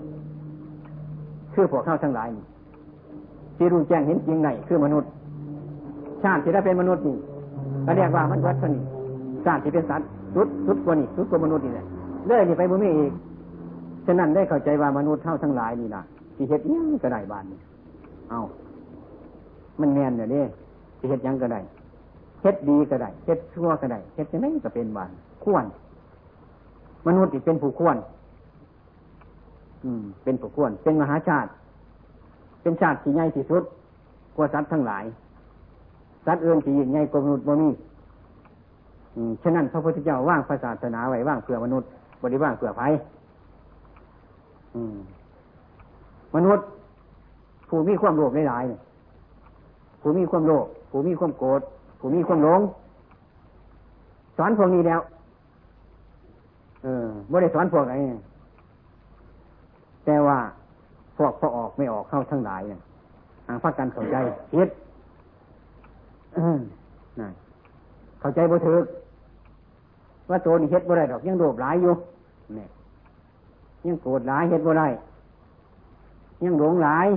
[1.54, 2.28] คือพวกเข้าทั้งหลาย
[3.58, 5.10] ที่รู้แจ้งเห็นจริงในคือมนุษย์
[6.24, 7.18] ชาติที่ได้เป็นมนุษย์นี่
[7.86, 8.84] ก็เรียกว่ามันวัดนี่
[9.46, 11.86] ชาติที่เป็นสัตว์สุดสุดกว่านี่สุดกว่ามนุษย์นี่แหละ
[12.26, 13.12] เลื่อยนี่ไปบุญมีอีก
[14.06, 16.04] ฉะนั้นได้เข้าใจว่ามนุษย์เท่าทั้งหลายนี่นะ
[16.36, 17.46] ที่เห็ดยังก็ได้บาน
[18.30, 18.42] เอา
[19.80, 20.44] มันแน่นเนี่ยนี่
[20.98, 21.60] ที่เห็ดยังก็ได้
[22.42, 25.12] เฮ็ดดีก็ได้เฮ็ดชั่วก็ได้เฮ็ดยังไงก็เป็นบาน
[25.44, 25.66] ควร
[27.08, 27.98] มนุษย์ที่เป็นผู้ควร
[29.84, 31.50] อืม เป็นผู้ควร เป็นมหาชาติ
[32.62, 33.64] เป็นชาติที่ใหญ่ที่สุด
[34.36, 35.06] กว่าสัตว์ทั้งหลาย
[36.26, 37.70] สัตว์อื่นที่ยิ่งใหญ่กว่ามนุษย์บ่มี
[39.44, 41.88] ฉะนั้นพระพุทธเจ้าว่างศาสนาไว้ว่างเพื่อมนุษย์
[42.22, 42.88] บริว่างเพื่อไผ่
[46.36, 46.66] มนุษย์
[47.70, 48.80] ผู้มีความโลภหลายเนี่ย
[50.08, 51.62] ผู้มีความโลภผู้มีความโกรธ
[52.00, 52.62] ผู้มีความหลง
[54.38, 55.02] สอนพวกนี้แล้ว
[56.84, 58.00] เออไม่ได้สอนพวกไอ้
[60.06, 60.38] แต่ว่า
[61.18, 62.80] พวกพอออกไม่ออกเข้าทั้งหลายเนี่ย
[63.48, 64.16] หางพักกันเข้าใจ
[64.54, 64.70] ผิด
[67.20, 67.34] นั่น
[68.20, 68.84] เข้าใจบ่ถึก
[70.30, 71.94] ว่าตัวนี้เฮ็ดบ่ได้ดอก ยังโดบหลายอยู่
[72.56, 72.70] เนี่ย
[73.86, 74.88] ยังโกรธหลายเฮ็ดบ่ได้
[76.44, 77.08] ยังหลงหลาย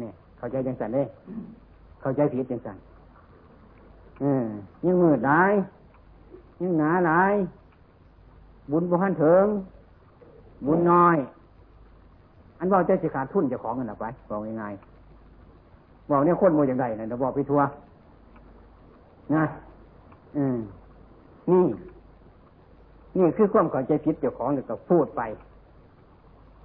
[0.00, 1.06] เนี่ยเข้าใจจังสันเลย
[2.00, 2.76] เข้าใจผิดจังสัน
[4.84, 5.52] ยังมืดหลาย
[6.60, 7.34] ยังหนาหลาย
[8.70, 9.46] บุญบุหันเถิง
[10.66, 11.16] บุญน้อย
[12.58, 14.64] อันว่าจะสิขาดทุนจะของกันหรอไปบอกยังไง
[16.10, 17.60] บอกเนี่ยคนโมอย่างไรนะเดี๋ยวบอกไปทัว
[19.34, 19.44] นะ
[20.36, 20.58] อืม
[21.50, 21.64] นี่
[23.18, 25.22] นี่คือความเข้าใจผิดเจ้าของเดี๋ยวก็พูดไป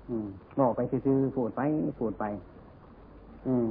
[0.10, 0.28] อืม
[0.60, 1.62] บอกไปซื้อพูดไป
[2.00, 2.26] พูดไป
[3.48, 3.70] อืม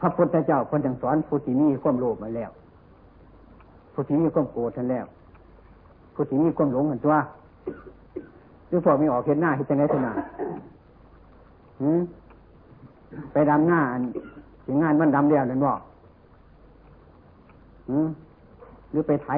[0.00, 2.50] พระพุทธเจ้าคนจังสอนผู้ที่มีความโลภมาแล้ว
[3.92, 5.06] ผู้ที่มีความโกรธทันแล้ว
[6.14, 7.16] ผู้ที่มีความหลงกันตัว
[8.68, 10.12] หรือพอไม่ออกเห็นหน้าเห็นจังไรนา
[13.32, 14.02] ไปดำหน้าอัน
[14.66, 15.80] ถึงงานมันดำเดียวนั่นบอก
[18.90, 19.28] หรือไปไถ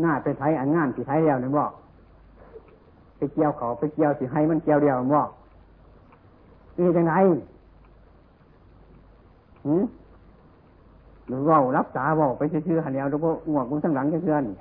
[0.00, 1.72] หน้าไปไถอันงานที่ไถเดียวนั่นบอก
[3.16, 5.28] ไปเกี่ยวเขาไปเกี่ยวสิให้มันเกี่ยวเดียวนั่นบอก
[6.78, 7.14] นี่จังไร
[11.28, 14.54] หรือว่ารับตาว่าไปเชื่อหันแล้วหรือว่าอ้วกมึงทั้งหลังเชื่อนี่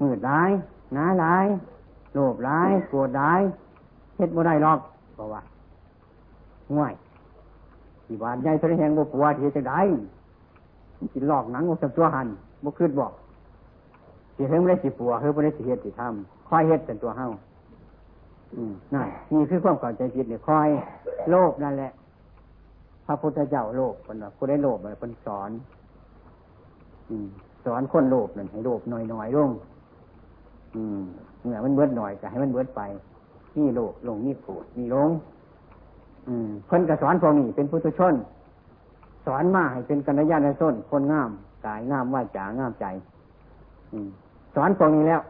[0.00, 0.50] มืดร้าย
[0.94, 1.46] หนาร้าย
[2.14, 3.40] โลภร้ายโกรธร้าย
[4.16, 4.78] เฮ็ดบ่ได้หรอก
[5.14, 5.40] เพราะว่า
[6.70, 6.92] ห่วย
[8.06, 9.80] ที่บ้านใหญ่ทะเลแหงบ่กลัวที่จะได้
[11.14, 12.28] กินหลอกหนังมันสัตัวหัน
[12.64, 13.12] บ่คืดบอก
[14.36, 17.26] สิเฮ็ดไม่ได้สิปัวเฮ็ดไม่ได้สิเฮ็ดสิทำคอยเฮ็ดเป็นตัวเฮา
[18.54, 20.68] อืมนั่นนี่คือความเข้าใจผิดเนี่ยคอย
[21.30, 21.90] โลภนั่นแหละ
[23.06, 25.50] พระพุทธเจ้าโลภคนว่าผู้ได้โลภอะไรคนสอน
[27.10, 27.26] อืม
[27.64, 29.50] สอนคนโลภนั่นให้โลภหน่อยหน่อยลง
[30.74, 31.02] อืม
[31.40, 32.80] เมื่อมันเบิดหน่อยก็ให้มันเบิดไป
[33.56, 35.10] นี่โลภลงนี่โกรธนี่ลง
[36.28, 38.14] อืมเพิ่นก็สอนพวกนี้เป็นพุทธชน
[39.26, 41.30] สอนมาให้เป็นกัญญาณส้นคนงาม
[41.64, 42.86] กายงามว่าจางามใจ
[43.92, 44.08] อืม
[44.54, 45.20] สอนพวกนี้แล้ว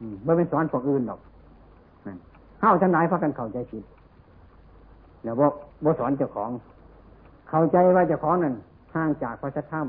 [0.00, 1.20] อืมไม่เป็นสอนพวกอื่นหรอก
[2.60, 3.84] เฮ้าทั้งหลายพากันเข้าใจผิด
[5.24, 5.52] แล้วบอก
[5.84, 6.50] บสอนเจ้าของ
[7.48, 8.54] เข้าใจว่าเจ้าของนั้น
[8.94, 9.86] ห่างจากพระธรรม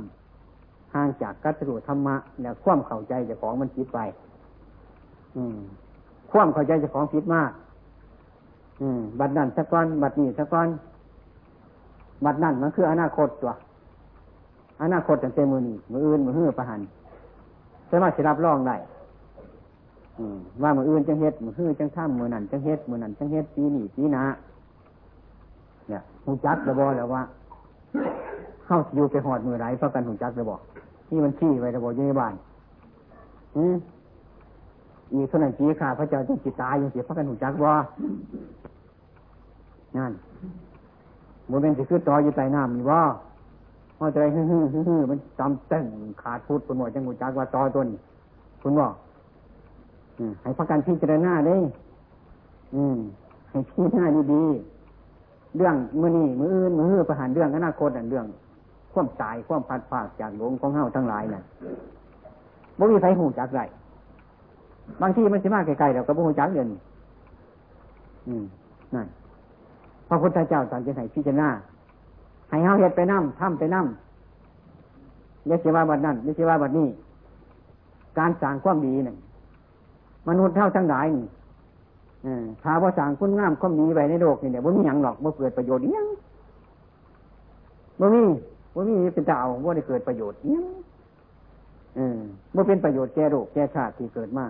[0.96, 4.00] ห่างจากกัตถุธรรมะแล้วคว่ำเข้าใจเจ้าของมันผิดไป
[5.36, 5.58] อืม
[6.32, 7.52] คว่ำเข้าใจเจ้าของผิดมาก
[8.82, 10.68] อืม บัดนั้นสักวันบัดนี้สักวัน
[12.26, 13.54] บัดนั้นมันคืออนาคตตัว
[14.84, 16.82] อนาคตตั้งแต่มือนี้มืออื่นมือหื้อประหัน
[17.90, 18.76] สามารถสิรับรองได้
[20.62, 24.24] ว่ามืออื่นจังเฮ็ดมือหื้อจังท่ามมือนั่นจังเฮ็ดมือนั่นจังเฮ็ดปีนี้ปีหน้า
[25.90, 27.22] เนี่ยหูจักระบอแล้วว่า
[28.66, 30.60] เข้าอยู่ไปหอดมือไรเพราะกันหูจักระบอก
[31.10, 32.34] นี่มันขี้ไว้ระบออยู่ในบ้าน
[33.56, 33.76] อืม
[35.14, 37.76] อีกเท่านั้นจีขาพระเจ้าจะจิตตายยังเสียพระกันหูจักว่า
[39.98, 40.12] นั่น
[41.50, 43.02] มันเป็นสิคือต่ออยู่ใต้น้ำมีว่า
[43.98, 45.86] พอใจฮึ่ฮึ่ฮึ่ฮึ่มันจำเต้ง
[46.22, 47.98] ขาดพูดคนหมดจังหูจักว่าต่อตัวนี้
[48.62, 48.94] คุณบอก
[50.42, 51.58] ให้พักกันพิจารณาได้
[52.76, 52.98] อืม
[53.50, 54.79] ให้พิจารณาดีๆ
[55.58, 58.26] เรื่องมือนี่มืออื่นมือประหารเรื่องอนาคตเรื่อง
[58.94, 61.42] ความตายความพัดผากจากหลงของเฮาทั้งหลายน่ะ
[62.78, 63.62] บ่มีใครหูจักไร
[65.02, 66.68] บางที่มันสิมากไกลๆเราก็บ่หูจักเดิน
[68.28, 68.44] อืม
[68.96, 69.08] นั่น
[70.10, 71.50] พระพุทธเจ้าตอนจะให้พิจารณา
[72.50, 73.88] ให้เฮาเฮ็ดไปนั่มทำไปนั่ม
[75.48, 76.88] เยสิว่าบัดนั้นเยสิว่าบัดนี้
[78.18, 79.18] การสร้างความดีนั่น
[80.28, 81.26] มนุษย์เท่าทั้งหลายนี่
[82.64, 86.08] ถ้าว่าสั่งคุณงามก็มีไว้ในโลกนี่เนี่ยบ่มีหยังหรอกบ่เกิดประโยชน์ยัง
[88.00, 88.24] บ่มี
[88.76, 90.66] บ่มีเป็นเจ้าบ่ได้เกิดประโยชน์ยัง
[91.98, 92.20] อืม
[92.56, 94.46] บ่เป็นประโยชน์แก่โลกแก่ชาติที่เกิดมา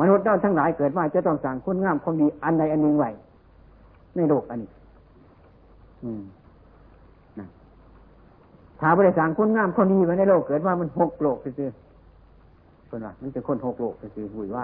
[0.00, 3.10] มนุษย์ด้าทั้งหลายเกิดมาจะต้องสั่งคุณงามความดีอันใดอันหนึ่งไว้
[4.16, 4.70] ในโลกอันนี้
[6.04, 6.22] อืม
[7.38, 7.46] นะ
[8.80, 11.70] ถ้าบริสั่งคุณงามความดีไว้ในโลกเกิดว่ามันหกโลกคือ
[12.88, 14.58] คนว่ามันเป็นคนหกโลกคือหุ่ยไหว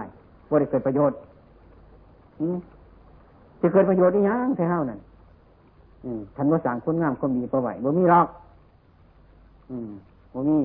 [0.50, 1.18] ว่าได้เกิดประโยชน์
[3.61, 5.00] จะเกิดประโยชน์อีหยังแค่เท่านั้น
[6.37, 8.26] ท่านว่าสั่งคนงามคนมีประไหวบ่มีหรอก
[10.34, 10.58] บ่มี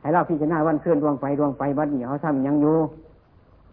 [0.00, 2.76] ให้เราพิจารณาวันเคลื่อนดวงไฟดวงไฟวัดนี่เขาทำยังอยู่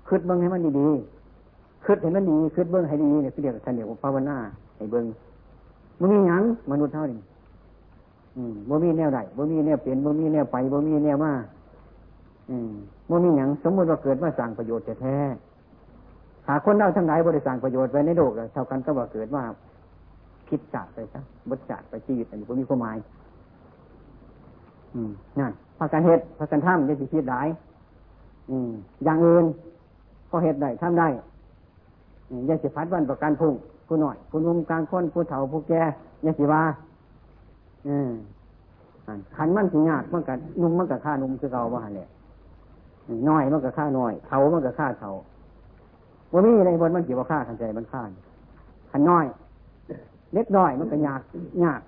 [0.07, 4.37] คืดเบิ้งให้มันดีๆคืดให้มันดีคืดเบิ้งให้ดีเนี่ยคือเดียวท่านเดียวภาวนา
[4.77, 5.05] ให้เบิ้ง
[5.99, 7.19] บ่มีหยังมนุษย์เท่านี้
[8.69, 11.31] บ่มีแนวใดบ่มีแนวเปลี่ยนบ่มีแนวไปบ่มีแนวมา
[12.67, 12.71] ม
[13.09, 15.17] มันมีอย่างสมมติว่าเกิดมาสั่งประโยชน์แท้
[16.47, 19.43] หาคนเราทั้งหลายบริสั่งประโยชน์ไว้ในโลกเท่ากันก็ว่าเกิดว่า
[20.49, 22.97] คิดศาสตร์ไปซะบทศาสตร์ไปชีวิตอันนี้ก็มีความหมาย
[25.39, 27.41] นั่นพากันเฮ็ดพากันทำยังสิคิดได้
[28.49, 28.71] อืม
[29.03, 29.45] อย่างอื่น
[30.29, 31.07] ก็เฮ็ดได้ทำได้
[32.49, 33.53] ยังสิพัดวันประกันพุ่ง
[33.87, 35.81] ผู้หน่อยผู้นุ่มกลางคนผู้เฒ่าผู้แก่
[36.25, 36.61] ยังสิว่า
[37.87, 38.09] อืม
[39.35, 42.07] ขันมันสิยากมันกับนุ่มมันกับข้านุ่มคือเก่าว่าแหละ
[43.29, 45.11] น้อยมันก็ค่าน้อยเท่ามันก็ค่าเท่า
[46.31, 48.03] ว่ามีในบนมันเกี่ยว่าค่าขันใจมันค่า
[48.91, 49.25] ขันน้อย
[50.33, 51.21] เล็กน้อยมันก็ยาก
[51.63, 51.81] ยาก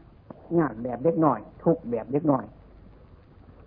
[0.60, 2.44] ยากแบบเล็กน้อย ทุกแบบเล็กน้อย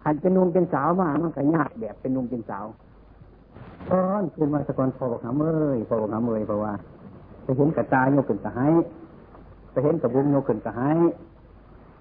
[0.02, 2.66] ขันเป็นนุ่มเป็นสาวมามันก็ยากแบบเป็นนุ่มเป็นสาว
[3.90, 5.44] ตอนคืนมาสกอนพอบอกหาเม
[5.76, 6.72] ยพอบอกหาเมยเพราะว่า
[7.44, 8.72] ไปเห็นกระตายโยกขึ้นกระหาย
[9.72, 10.98] ไปเห็นกระบุงโยกขึ้นกระหาย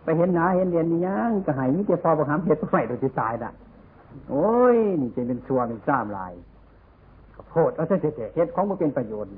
[0.04, 3.52] ไปเห็นหนาเห็นเรียนนี่ยังกระหายนี่จะพอบอกหามเห็ดตัวไฟโดยที่ตายละ
[4.30, 6.34] โอ้ย นี่จะเป็นชัวเป็นซ้ำลาย
[7.50, 9.32] โพดเอาเสียเฮ็ดของมันเป็นประโยชน์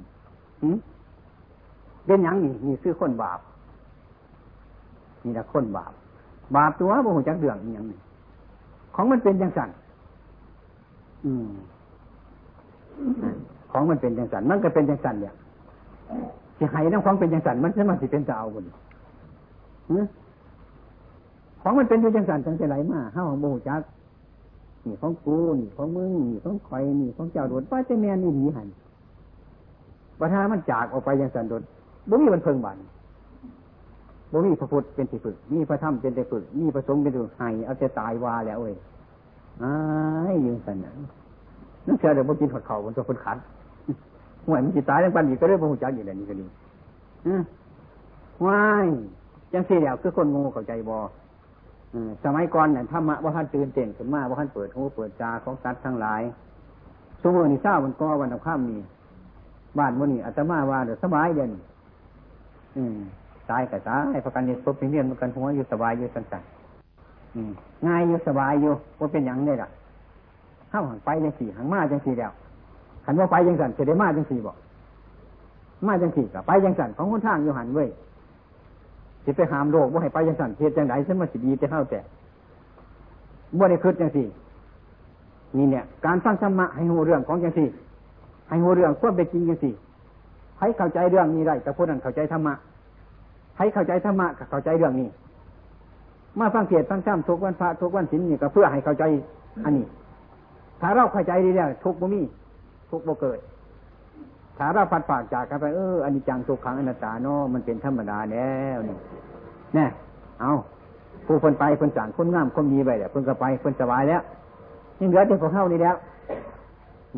[2.05, 3.39] เป็นอย่างนี้นี่คือคนบาป
[5.23, 5.91] นี่ละคนบาป
[6.55, 7.97] บาปตัวบ่หูจักเดืองอย่างนี้
[8.95, 9.69] ของมันเป็นอย่างสั่น
[11.25, 11.47] อืม
[13.71, 15.33] ของมันเป็นอย่างสั่นมันก็เป็นอย่างสั่นเนี่ย
[16.59, 18.65] จะให้น้ำของเป็นอย่างสั่นมันจะมาสิเป็นจะเอาบุญ
[21.61, 23.81] ของมันเป็นอย่างสั่นจังจไหลมาห้าของโบหูจัก
[24.89, 28.67] นี่ของกูนี่ของมึงนี่ของคอยนี่ของเจ้าโดดป้าเจแม่นี่หนีหัน
[30.19, 31.63] ประธานมันจากออกไปอย่างสันโดด
[32.09, 32.77] บุ้มีมันเพิ่งบัน
[34.31, 38.75] บ่มีพระพุทธเป็นที่ฝึก มีพระธรรมเป็นที่ฝึก มีพระสงฆ์เป็นที่ฝึกให้เอาจะตายวาแล้วเว้ย
[39.63, 39.73] อ้า
[40.31, 40.97] ยยืนสันนั้น
[41.87, 43.37] นั่นเชื่อเดี๋ยวบ่กินหอดเข่าบนตัวคนขัน
[44.45, 46.45] ห่วยมันจิตายทั้งปันอีกก็เรื่องบ่หูจักอยู่แล้วนี่ก็ดี
[48.45, 48.87] ว้าย
[49.53, 50.95] จังสี่แล้วคือคนงูเข้าใจบ่
[52.23, 56.21] สมัยก่อนเนี่ยธรรมะว่าท่านตื่นเต้นขึ้นมาว่าท่านเปิดหูเปิดตาของสัตว์ทั้งหลาย
[57.21, 58.77] สมมตินี่ทราบมันก็วันข้ามมี
[59.79, 61.51] บ้านวันนี้อาตมาว่าเดี๋ยวสบายเด่น
[62.77, 62.97] อืม
[63.49, 66.43] ตายกับตายประกันเนี่ยพบเรียนมันกันหัวอยู่สบายอยู่สันสัน
[67.87, 69.69] ง่ายอยู่สบายอยู่ว่าเป็นอย่างนี้ล่ะ
[70.69, 72.31] เข้าหังไปจังสี่หังมาจังสี่แล้ว
[73.05, 74.57] หันว่าไปจังสันจะได้มาจังสี่บอก
[75.87, 77.89] มาจังสี่กับไปจังสันของคนทางอยู่หันเว้ย
[79.27, 81.99] สิไปหามโลกว่าให้ไปจังสั่นเทียจังไหนฉันมาสิดีจะเข้าแต่
[83.57, 84.27] บ่ได้คืดจังสี่
[85.57, 87.67] นี่เนี่ย การฟังธรรมะให้หูเรื่องของจังสี่
[88.49, 89.73] ให้หูเรื่องควบเป็นจริงจังสี่
[90.59, 92.53] ให้เข้าใจเรื่องนี้ได้แต่พูดนั้นเข้าใจธรรมะ
[93.57, 95.09] ให้เข้าใจธรรมะเข้าใจเรื่องนี้
[96.39, 99.03] มาฟังเทศฟังธรรมทุกวันพระทุกวันศีลนี่ก็เพื่อให้เข้าใจ
[99.65, 99.85] อันนี้
[100.81, 102.21] ถ้าเราเข้าใจดีแล้วทุกบ่มี
[102.91, 103.39] ทุกบ่เกิด
[104.57, 108.97] ถ้าเราพัดฝากจากกันไปเอออันนี้จังทุกขังอนัตตาเนาะมันเป็นธรรมดาแล้วนี่
[109.73, 109.85] แน่
[110.41, 110.53] เอา
[111.25, 114.21] ผู้คนไปคนสั่งคนงามคนมีไปแหละคนก็ไปคนสบายแล้ว
[114.99, 115.95] ยังเหลือแต่ของเฮานี่แล้ว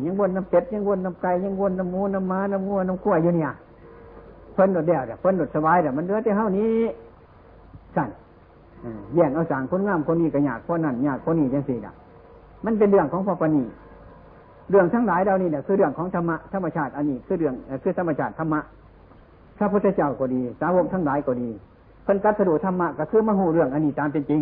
[0.06, 3.50] ยังวนน้ำเป็ดยังวนน้ำไก่ยังวนน้ำมูน้ำม้าน้ำงัวน้ำกล้วยอยู่เนี่ย
[4.54, 6.70] เพิ่นหนดเดียวเดี๋ยวเพิ่นหนดสบายเดี๋ยวมันเหลือแต่เฮานี้
[7.96, 8.08] สั่น
[9.14, 11.92] แย่งเอาสั่งคนงามคนนี้ก็อยากคนนั้นยากคนนี้จังสี่ด่ะ
[12.64, 13.62] มันเป็นเรื่องของพ่อปณี
[14.70, 18.60] เรื่องทั้งหลายเรานี่เนี่ยคือเรื่องของธรรมะธรรมชาติอันนี้คือเรื่องคือธรรมชาติธรรมะ
[19.58, 21.48] พระพุทธเจ้าก็ดี สาวกทั้งหลายก็ดี
[22.04, 24.40] เพิ่นกัสดุธรรมะก็คือมโหเรื่องอันนี้ตามเป็นจริง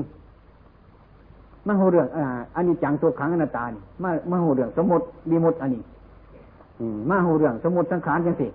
[1.68, 2.24] มโหเรื่องอ่า
[2.56, 5.82] อันนี้จังตัวขังอนัตตานี่มามโหเรื่องสมมติมีมดอันนี้
[7.10, 8.48] มาโหเรื่องสมมติสังขารจังสิ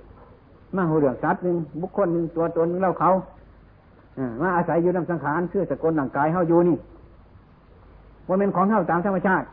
[0.76, 3.10] มาโหเรื่องสัตว์หนึ่งบุคคลหนึ่งตัวตนหนึ่งเล่าเขา
[4.42, 6.78] มาอาศัยอยู่ในสังขารคือสกลร่างกายเฮาอยู่นี่
[8.28, 9.46] ว่าเป็นของเฮาตามธรรมชาติ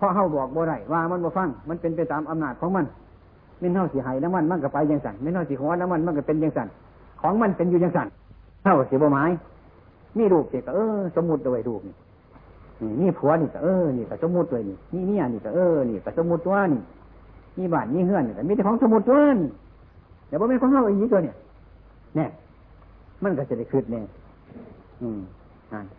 [0.00, 2.84] เพราะเฮาบอกบ่ได้ว่ามันบ่ฟัง มันเป็นไปตามอำนาจของมัน
[3.60, 6.68] ไม่เฮาสีหายน้ำมันมันก็ไปยังสั่นไม่เฮาสีหัวน้ำมันมันก็เป็นยังสั่น
[7.20, 8.08] ของมันเป็นอยู่ยังสั่น
[8.62, 9.24] เท่าสีบ่ไม้
[10.18, 11.94] นี่รูปเก็เออ สมมุติด้วยรูปนี่
[13.00, 16.80] นี่ผัวนี่ก็เออนี่ก็สมมุติด้วยนี่นี่เนี่ยนี่ก็เออนี่ก็สมมุติตัวนี่
[17.58, 19.48] นี่บ้านนี่เฮือนนี่ก็มีแต่ของสมมุติตัวนี่
[20.28, 21.34] เดี๋ยวบ่เป็นของเฮาอีกนี้ตัวเนี่ย
[22.16, 22.28] เนี่ย
[23.22, 24.04] มันก็จะได้คืดเนี่ย
[25.02, 25.20] อืม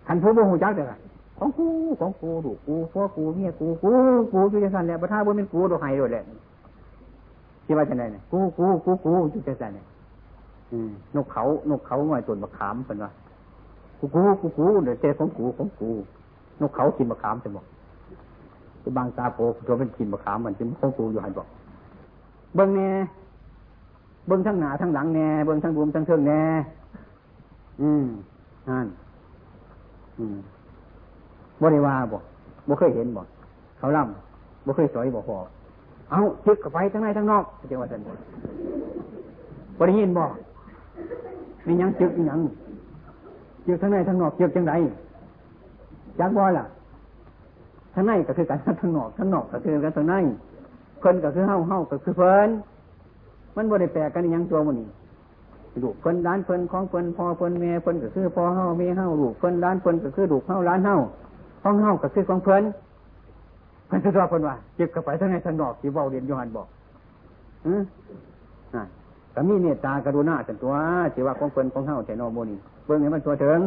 [0.08, 0.94] ขันผู้บ่หูจักเด้อ
[1.43, 1.67] ของกู
[1.99, 3.91] ของกูดูกูพ่อกูเมียกูกู
[4.34, 6.23] กูอยู่จังสันแหละประท่าบนเป็นกูดอกไห้ด้วยแหละ
[7.65, 9.86] ที่ว่าจะไหนเนี่ยกูกูกูกูอยู่จังสันเนี่ย
[11.15, 13.12] นกเขานกเขาหน่อยตัวมะขามเป็นว่า
[13.99, 15.91] กูกูกูกูเดี๋ยวเจ้ของกูของกู
[16.62, 17.65] นกเขากินมะขามจะบอก
[18.84, 21.47] จะบางตาโปตัวเป็นกินมะขามมันจึงของกูอยู่หันบอก
[22.56, 22.89] เบิ้งแน่
[24.27, 26.41] เบิ้งทั้งหน้าทั้งหลังแน่เบิ้งทั้งรวมทั้งเทิงแน่
[27.82, 28.06] อืม
[28.69, 28.88] นั่น
[30.19, 30.38] อืม
[31.62, 32.17] บ่ได้ว่าบ่
[32.67, 33.21] บ่เคยเห็นบ่
[33.78, 35.38] เขาล่ำบ่เคยสอยบ่พอ
[36.12, 40.24] เอาจึกกับไปทั้งในทั้งนอกเจ้าว่าท่านบ่ได้ยินบ่
[41.65, 42.39] มียังจึกยัง
[43.65, 44.74] จึกทั้งในทั้งนอกจึกจังได
[46.19, 46.65] จักบ่ล่ะ
[47.93, 50.13] ทั้งในก็คือกันทั้งนอกทั้งนอกก็คือกันทั้งใน
[51.00, 52.50] เพิ่นก็คือเฮาเฮาก็คือเพิ่น
[53.56, 54.88] มันบ่ได้แปลกันยังตัวมันนี่
[55.84, 60.95] ลูกเพิ่นร้านเพิ่นของเพิ่นพอเพิ่นแม่เพิ่นก็คือพอเฮาแม่เฮาลูกเพิ่นร้านเพิ่นก็คือลูกเฮาร้านเฮา
[61.62, 62.63] ของเฮากับคือของเพิ่น
[63.88, 66.67] เพิ่นจะรอเพิ่นว่าเก็บกับไปทั้งในทั้งนอกที่เว้าเรียนยหันบอก
[67.65, 67.82] อือ
[68.76, 68.84] อ่า
[69.36, 70.74] ก็มีเมตตากรุณาจันตัว
[71.13, 73.60] ที่ว่าของเพิ่นของเฮาแต่นอโมนี่เบิ่งให้มันตัวถึง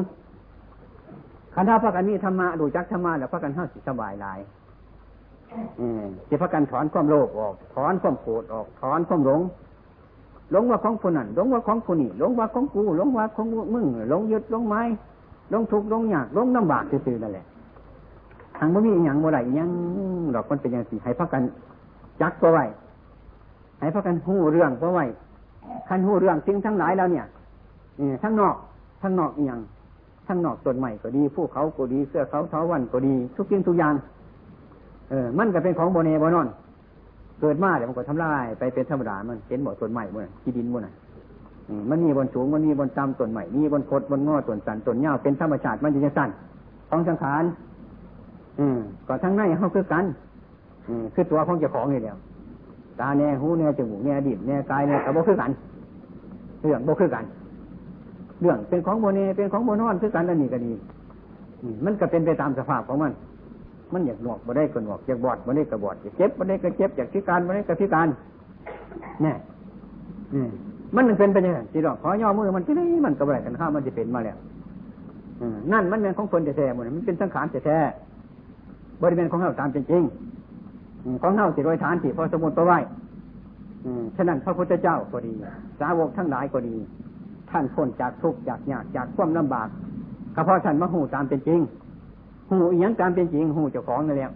[1.55, 4.39] คันถ้าพระกันนี้ธรรมะดูจักธรรมะแล้วพระกันเฮาสิสบายหลาย
[5.81, 9.41] อืมสิพระกันถอนความโลภออก ถอนความโกรธออก ถอนความหลง
[10.53, 14.83] หลงว่าของคนนั้นหลงว่าของคนนี้หลงว่าของกูหลงว่าของมึงหลงยึดหลงไม้
[15.51, 17.47] หลงทุกข์หลงยากหลงลำบากซื่อๆนั่นแหละ
[18.57, 19.71] ทางบ่มีอย่างบ่ได้ยัง
[20.35, 21.43] ดอกมันเป็นอย่างสี่ให้พักกัน
[22.21, 22.65] จักก็ไว้
[23.81, 25.05] ให้พักกันหู้เรื่องก็ไว้
[25.89, 27.25] คันหู้เรื่องสิ่งทั้งหลายแล้วเนี่ย
[28.23, 28.57] ทั้งนอก
[29.03, 29.61] ทั้งนอกอย่าง
[30.27, 33.95] ทั้งนอกต้นใหม่ก็ดีผู้เขาก็ดีเสื้อเขาเท้าวันก็ดี ทุกสิ่งทุกอย่าง
[35.11, 36.49] เออ มันก็เป็นของโบเนโบนอน
[37.41, 40.95] เกิดมาเดี๋ยวมันก็ทำลายไปเป็นธรรมดามันเห็นบ่ต้นใหม่บ่ที่ดินบ่น่ะ
[41.91, 46.31] มันมีบนสูงมันมีบนต่ำต้นใหม่มีบนคดบนงอต้นสันต้นเงาเป็นธรรมชาติมันจะสั้น
[46.91, 47.43] ของสังขาร
[48.61, 48.79] อืม
[49.09, 50.05] ก็ทั้งในเขาคือกัน
[50.89, 52.17] อืมคือตัวของเจ้าของนี่เดียว
[53.01, 55.51] ตาแน่หูแน่จมูกแน่ดิบแน่กายแน่กระโบคือกัน
[56.63, 57.25] เรื่องโบคือกัน
[58.41, 60.73] เรื่องเป็นของโบเนเป็นของโบนอนคือกันอันนี้ก็ดี
[61.85, 63.13] มันก็เป็นไปตามสภาพของมัน
[63.93, 68.09] มันอยากหนวกบ่ได้ก็หนวกอยากบอดบ่ได้ก็บอดอยากเจ็บบ่ได้ก็เจ็บอยากพิการบ่ได้ก็พิการ
[69.23, 69.33] แน่
[70.97, 74.37] มันเป็นไปยังไงจีดอกขอย่อมือมันที่นี่มันก็อะไรกันข้ามันจะเป็นมาแล้ว
[75.73, 78.14] นั่นมันเป็นของคนแท้ๆหมดมันเป็นสังขารแท้ๆ
[79.05, 82.79] บริเวณของเฮาตามจริงๆของเฮาสิโดยฐานที่พอสมุนตัวไว้
[84.17, 85.33] ฉะนั้นพระพุทธเจ้าก็ดี
[85.81, 86.77] สาวกทั้งหลายก็ดี
[87.51, 89.69] ท่านพ้นจากทุกข์จากยากจากความลำบาก
[90.35, 91.61] ก็เพราะท่านมาหูตามเป็นจริง
[92.51, 94.33] หูอีหยังตามเป็นจริงหูเจ้าของนั่นแหละ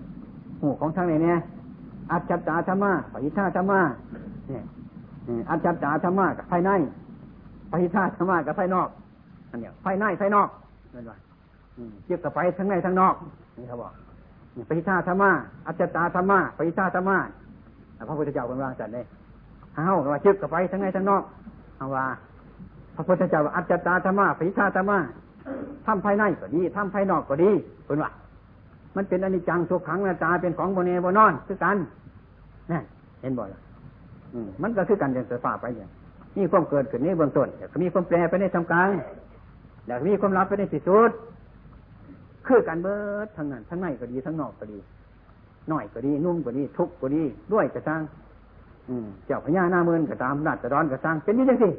[0.63, 1.39] หูของทั้งไหนเนี่ย
[2.13, 3.81] อัจฉริธรรมะปฏิฆาธรรมะ
[4.51, 4.65] เนี่ย
[5.51, 6.71] อัจฉริธรรมะกับภายใน
[7.71, 8.89] ปฏิฆาธรรมะกับภายนอก
[9.51, 10.49] อันเนี้ยภายในภายนอก
[10.95, 11.17] นั่นว่า
[12.05, 13.15] เกี่ยวกับไปทั้งในทั้งนอก
[13.59, 13.93] นี่เขาบอก
[14.69, 15.31] ปฏิฆาธรรมะ
[15.67, 17.17] อัจฉริธรรมะปฏิฆาธรรมะ
[18.09, 19.05] พระพุทธเจ้าเป็นวางจัดเลย
[19.75, 21.23] เฮาว่าเชื่อกับไปทั้งในทั้งนอก
[21.79, 22.05] เอาว่า
[22.97, 24.99] พระพุทธเจ้าอัจฉริธรรมะปฏิฆาธรรมะ
[25.87, 27.51] ทำภายในก็ดีทำภายนอกก็ดี
[27.87, 28.11] เป็นว่า
[28.97, 31.77] มันเป็นอนิจจังทุกขังนาตาเป็นของโมเนโมนอนคือกัน
[32.73, 32.81] นี่
[33.21, 33.49] เห็นบ่อย
[34.63, 35.89] มันก็คือกันเดินสายฟ้าไปอย่าง
[36.37, 38.91] มีความเกิดขึ้นนี้เบื้องต้นแล้วก็มีความแปรไปในทำกลาง
[39.87, 41.11] แล้วมีความรับไปในที่สุด
[42.49, 42.97] คือกันเบิ
[43.27, 44.79] ดทั้งนั้นทั้งในก็ดีทั้งนอกก็ดี
[45.69, 47.23] หน้อยก็ดีนุ่มก็ดีทุกก็ดี
[47.53, 48.01] ด้วยกระซัง
[49.27, 51.71] เจ้าพญาหน้าเมือนกระตามนาจะร้อนกระซังเป็นยี่จังสิ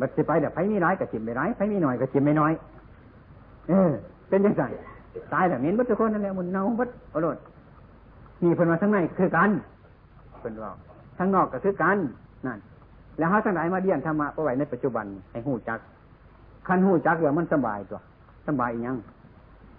[0.00, 2.52] บัดสิไปแต่ไผมีร้ายกระจิมไม่ร้ายไผมีหน่อยกระจิมไม่น้อย
[3.68, 3.90] เออ
[4.28, 4.62] เป็นยังไง
[5.32, 7.36] ตายแบบนี้บัดทุกคนนั่นแหละมันเน่าบัดอรรถ
[8.42, 9.50] มีเพิ่นมาทั้งในคือกัน
[10.40, 10.70] เพิ่นว่า
[11.18, 11.98] ทั้งนอกก็คือกัน
[12.46, 12.58] นั่น
[13.18, 15.78] แล้วเขาทั้งหลายมาเรียนธรรมะไปไว้ในปัจจุบันให้หูจัก
[16.66, 18.00] คันหูจักเดี๋ยวมันสบายตัว
[18.48, 18.96] สบายยัง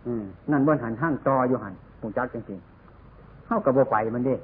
[0.07, 4.35] อืมนั่นบนหันห้างตออยู่หันหูจักจริงๆเข้ากับโบไปมันเด้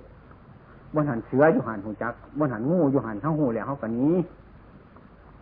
[0.94, 4.16] บนหันเสืออยู่หันหูจักบนหันงูอยู่หันเข้าหูแล้วเขากันนี้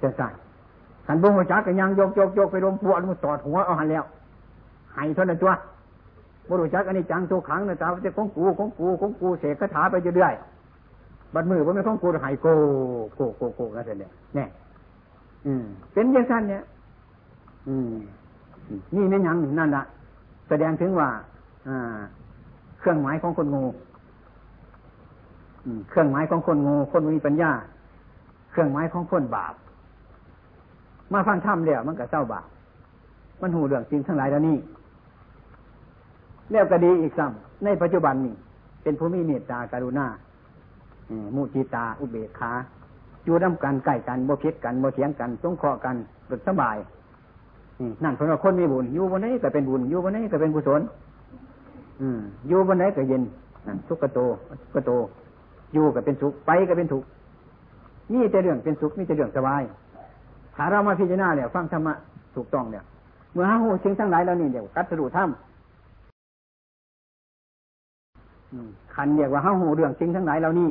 [0.02, 0.28] จะใส่
[1.08, 4.04] ขันบงหูจักกันยังยกยกยกไปลมปวดมันตอดหัวเอาหันแล้ว
[4.96, 5.52] หายเท่านั้นตัว
[6.50, 10.34] บรุจักอันนี้จังทุกขังนะจ๊ะจะของกูของกูของกูเสกคาถาไปเรื่อย
[11.34, 12.48] บัดมือว่าไม่ของกูหายโก
[13.16, 13.98] โกโกโกนั่นเอง
[14.36, 14.48] เนี่ย
[15.46, 15.64] อืม
[15.94, 16.64] เป็นยังสั้นเนี่ย
[17.68, 17.94] อืม
[18.96, 19.84] นี่ไม่ยังนั่นละ
[20.48, 21.10] แสดงถึงว่า
[22.80, 23.66] เครื่องหมายของคนงู
[25.90, 27.52] เครื่องหมายของคนงูคนมีปัญญา
[28.52, 29.54] เครื่องหมายของคนบาป
[31.14, 32.48] มาฟังธรรมเดียวมันก็เศร้าบาป
[33.42, 34.58] มันหูเรื่องจริงทั้งหลายแล้วนี่
[36.52, 38.36] แล้วก็ดีอีกซ้ำในปัจจุบันนี่
[38.84, 40.08] เป็นผู้มีเมตตาการุณา
[41.36, 42.52] มุจิตา อุเบกขา
[43.24, 45.96] อยู่ร่ำกันใกล้กันบ่พิษกันบ่เถียงกันสงเคราะห์กัน
[46.30, 46.78] สุดสบาย
[48.04, 50.82] นั่นเพราะว่าคนมีบุญอยู่บนไหนก็เป็นบุญอยู่บนไหนก็เป็นกุศล
[52.48, 53.22] อยู่บนไหนก็เย็น
[53.68, 54.20] นั่นสุขโต
[54.62, 54.92] สุขโต
[55.74, 57.08] อยู่ก็เป็นสุขไปก็เป็นทุกข์
[58.14, 59.62] นี่จะเรื่องเป็นสุขนี่จะเรื่องสบาย
[60.56, 61.94] ถ้าเรามาพิจารณาเนี่ยฟังธรรมะ
[62.36, 62.84] ถูกต้องเนี่ย
[63.34, 65.30] เมื่อห้าหูสิ่งทั้งหลายแล้วนี่เดี๋ยวกัดสรุปธรรม
[68.96, 70.68] ขันเรียกว่าห้าหูเรื่องจริงทั้งหลายเหล่านี้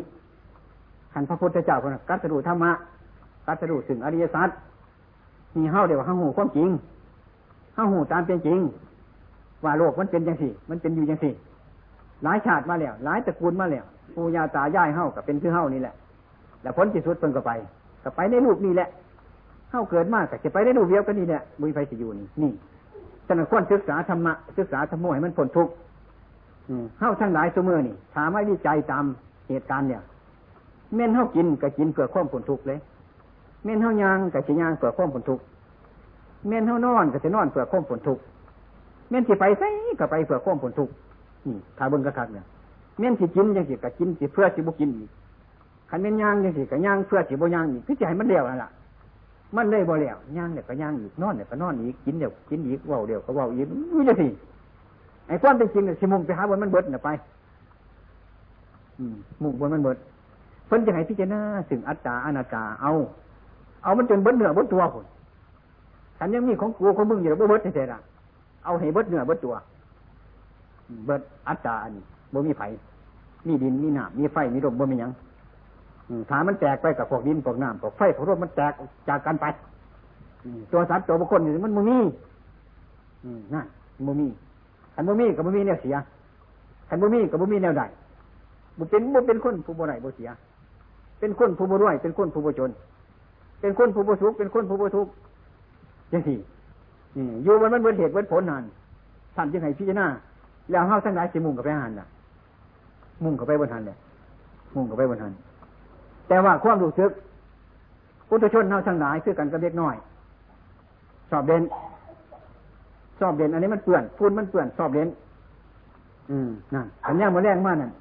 [1.12, 2.72] ขันพระพุทธเจ้าคนกัตดูธรรมะ
[3.46, 4.48] กัตดูถึงอริยสัจ
[5.57, 6.68] มีห้าเรียกว่าห้าหูความจริง
[7.77, 8.61] ห้าหูตามเป็นจริง
[9.64, 11.33] ว่าโลกมันเป็นยังสี่ มันเป็นอยู่ยังสี่
[12.23, 15.95] หลายชาติมาแล้วหลายตระกูลมาแล้วปู่ย่าตายายเฮ้ากับเป็นคือเฮ้านี่แหละ
[16.62, 17.51] แล้วผลที่สุดเพิ่นก็ไป
[18.03, 18.89] ก็ไปในรูปนี่แหละ
[19.70, 22.53] เฮ้าเกิดมากก็จะไปในรูปเดียวกันนี่แหละบุญไฟสิอยู่นี่นี่
[23.27, 25.73] ฉะนั้นควรศึกษาธรรมะศึกษาธรรมะให้มันพ้นทุกข์
[26.99, 29.05] เข้าทั้งหลายเสมอนี่ถามไม่วิจัยตาม
[29.49, 30.03] เหตุการณ์เนี่ย
[30.95, 32.79] เม่นเข้ากินก็กินเพื่อความผลทุกข์เลย
[33.64, 35.43] เม่นเข้ายางก็จะยางเพื่อความผลทุกข์
[36.49, 38.22] เม่นเข้านอนก็จะนอนเพื่อความผลทุกข์
[39.11, 39.62] เม่นที่ไปไส
[40.01, 40.93] ก็ไปเพื่อความผลทุกข์
[41.47, 42.45] นี่ถ้าบนกระทักเนี่ย
[42.99, 45.11] เม่นที่กินยังสิก็กินสิเพื่อสิบุกินอีก
[45.90, 48.70] ขันเม่นยางยังสิก็ยางเพื่อสิบุยางอีกคือใจมันเดียวนั่นแหละ
[49.57, 54.26] มันเลยบ่แล้วยางเนี่ยก็ยางอีกนอนเนี่ยก็นอนอีกกินเดี๋ยวกินอีกว่าเดี๋ยวก็ว่าอีกนี่จะสิ
[55.26, 57.09] ไอ้ความเป็นจริงเนี่ยสิมุงไปหาบนมันเบิดเนี่ยไป
[59.43, 59.97] มุ่งบนมันเบิด
[60.66, 61.40] เพิ่นจะให้พิจารณา
[61.70, 62.93] ถึงอัตตาอนัตตาเอา
[63.82, 65.05] เอามันจนเบิดเหนือเบิดตัวคน
[66.18, 67.98] ฉันยังมีของกูของมึงอยู่แล้วเบิดเฉยๆละ
[68.64, 69.54] เอาให้เบิดเหนือเบิดตัว
[71.06, 72.62] เบิดอัตตาอันนี้บ่มีไฟ
[73.46, 75.12] มีดินมีน้ำมีไฟมีลมบ่มียัง
[76.30, 78.72] ถามันแตกไปกับพวกดินพวกน้ำพวกไฟพวกลมมันแตก
[79.08, 79.46] จากกันไป
[80.72, 81.98] ตัวสัตว์ตัวบุคคลอยู่มันบ่มี
[83.54, 83.66] นั่น
[84.06, 84.26] บ่มี
[84.94, 85.94] ขันบ่มีกับบ่มีแนวเสีย
[86.88, 87.82] ขันบ่มีกับบ่มีแนวใด
[88.78, 90.28] บ่เป็นบ่เป็นคนผู้บ่ได้บ่เสีย
[91.20, 92.70] เป็นคนผู้บ่รวยเป็นคนผู้บ่จน
[93.60, 95.12] เป็นคนผู้บ่สุขเป็นคนผู้บ่ทุกข์
[96.12, 96.38] ยังสี่
[97.42, 98.62] อยู่มันมันเบิดเหตุเบิดผลนาน
[99.36, 100.06] ท่านจึงให้พิจารณา
[100.70, 102.06] แล้วเฮาทั้งหลายสิมุ่งกับไปหันล่ะ
[103.24, 103.96] มุ่งกับไปบนหันเนี่ย
[104.74, 105.32] มุ่งกับไปบนหัน
[106.28, 107.10] แต่ว่าความรู้สึก
[108.28, 109.94] พุทธชนเฮาทั้งหลายคือกันกับเด็กน้อย
[111.30, 111.62] สอบเด่น
[113.20, 115.08] สอบเด่นอันนี้มันเปื่อนพูดมันเปื่อนสอบเด่น
[116.30, 117.92] อืมนั่นอันนี้มันแรงมากนั่น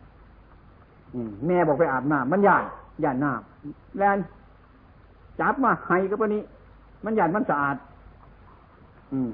[1.48, 2.64] แม่บอกไปอาบน้ำมันย่าน
[3.04, 4.16] ย่านน้ำแล้ว
[5.40, 6.42] จับมาให้ก็ปนี้
[7.06, 7.76] มันหยาดมันสะอาด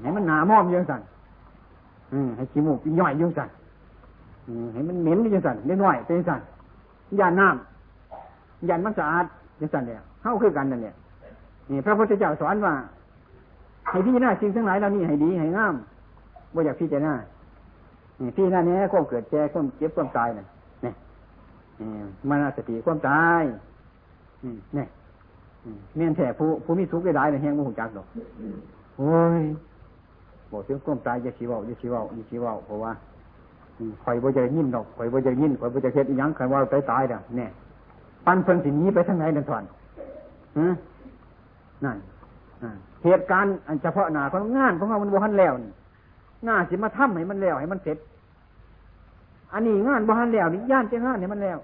[0.02, 1.02] ให้มันหนามอมยังสั่น
[2.36, 3.48] ให้ขี้มูกย่อยยังสั่น
[4.72, 6.40] ให้มันเหม็นยังสั่นเล็กน้อยเป็นสั่น
[7.20, 9.24] ยาดน้ำยาดมันสะอาด
[9.60, 10.94] ยังสั่นเนี่ยเข้าคือกันนั่นเนี่ย
[11.70, 12.74] นี่พระพุทธเจ้าสอนว่า
[13.88, 15.74] ให้พี่หน้าสิ่งทั้งหลายเหล่านี้ให้ดีให้งาม
[16.54, 17.14] ว่าอยากพี่จะหน้า
[18.36, 20.46] พี่หน้านี้ความเกิดแก่ความเจ็บความตายน่ะ
[20.82, 20.94] เนี่ย
[22.28, 23.42] มันสติความตาย
[24.74, 24.88] เนี่ย
[25.96, 28.06] เมียนแท้ผู้ผู้มีทุกข์ได้ได้ในแห่งมุหจักดอก
[28.98, 29.42] โอ้ย
[30.50, 32.92] บอกถึงความตายจะชีวาจะชีวาจะชีวาเพราะว่า
[34.04, 37.50] ข่อยบ่จะยินดอกข่อยบ่จะยินข่อยบ่จะเฮ็ดยังข่อยว่าไปตายเด้อเนี่ย
[38.26, 39.64] ปันเพิ่นสิหนีไปทางไหนนั่นถอน
[41.84, 41.96] นั่น
[43.04, 45.72] เหตุการณ์อันเฉพาะหน้าของงานของเรามันบ่ทันแล้วนี่
[46.44, 47.98] หน้าสิมาทำให้มันแล้วให้มันเสร็จ
[49.52, 51.58] อันนี้งานบ่ทันแล้วนี่ย่านจะงานให้มันแล้ว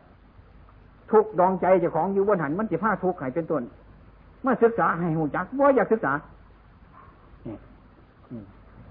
[1.10, 3.62] ทุกดองใจเจ้าของอยู่บนหันมันจะพาทุกข์ให้เป็นต้น
[4.44, 6.12] มาศึกษาให้หูจักว่าอยากศึกษา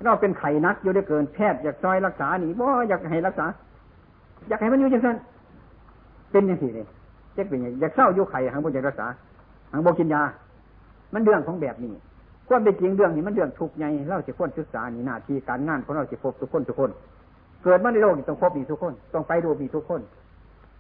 [0.04, 3.46] เราเป็นไข่นักอยู่ได้เกินแพทย์อยากซอยรักษาหนีว่อยากให้รักษา
[4.50, 5.18] อยากให้มันอยู่อย่างนั้น
[6.32, 6.86] เป็นอย่างที่เลย
[7.34, 9.08] เจ๊เป็นอย่างอยากเศร้าอยู่ไข่หางบนอยากรักษา
[9.72, 10.22] หางบกินยา
[11.14, 11.94] มันเรื่องของแบบนี้
[12.48, 16.90] ควรเป็นจริงเรื่องนี้มันเรื่องทุกข์ใหญ่เราจะควรศึกษานี่หน้าที่การงานของเราจะพบทุกคนทุกคน
[17.64, 20.02] เกิดมาในโลกนี้ต้องพบมีทุกคน ต้องไปดูมีทุกคน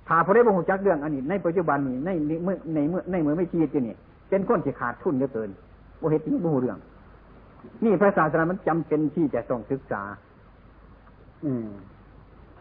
[0.07, 2.09] ถ้าพอได้บ่งจักเรื่องอันนี้ในปัจจุบันนี้ใน
[2.43, 3.95] เมื่อในเมื่อในเมื่อไม่ชีวิตอยู่นี่
[4.29, 5.49] เป็นคนที่ขาดทุนเยอะเกิน
[5.99, 6.77] โอเหตุนี้บูเรื่อง
[7.83, 10.01] นี่พระศาสนามันจำเป็นที่จะต้องศึกษา
[11.45, 11.67] อืม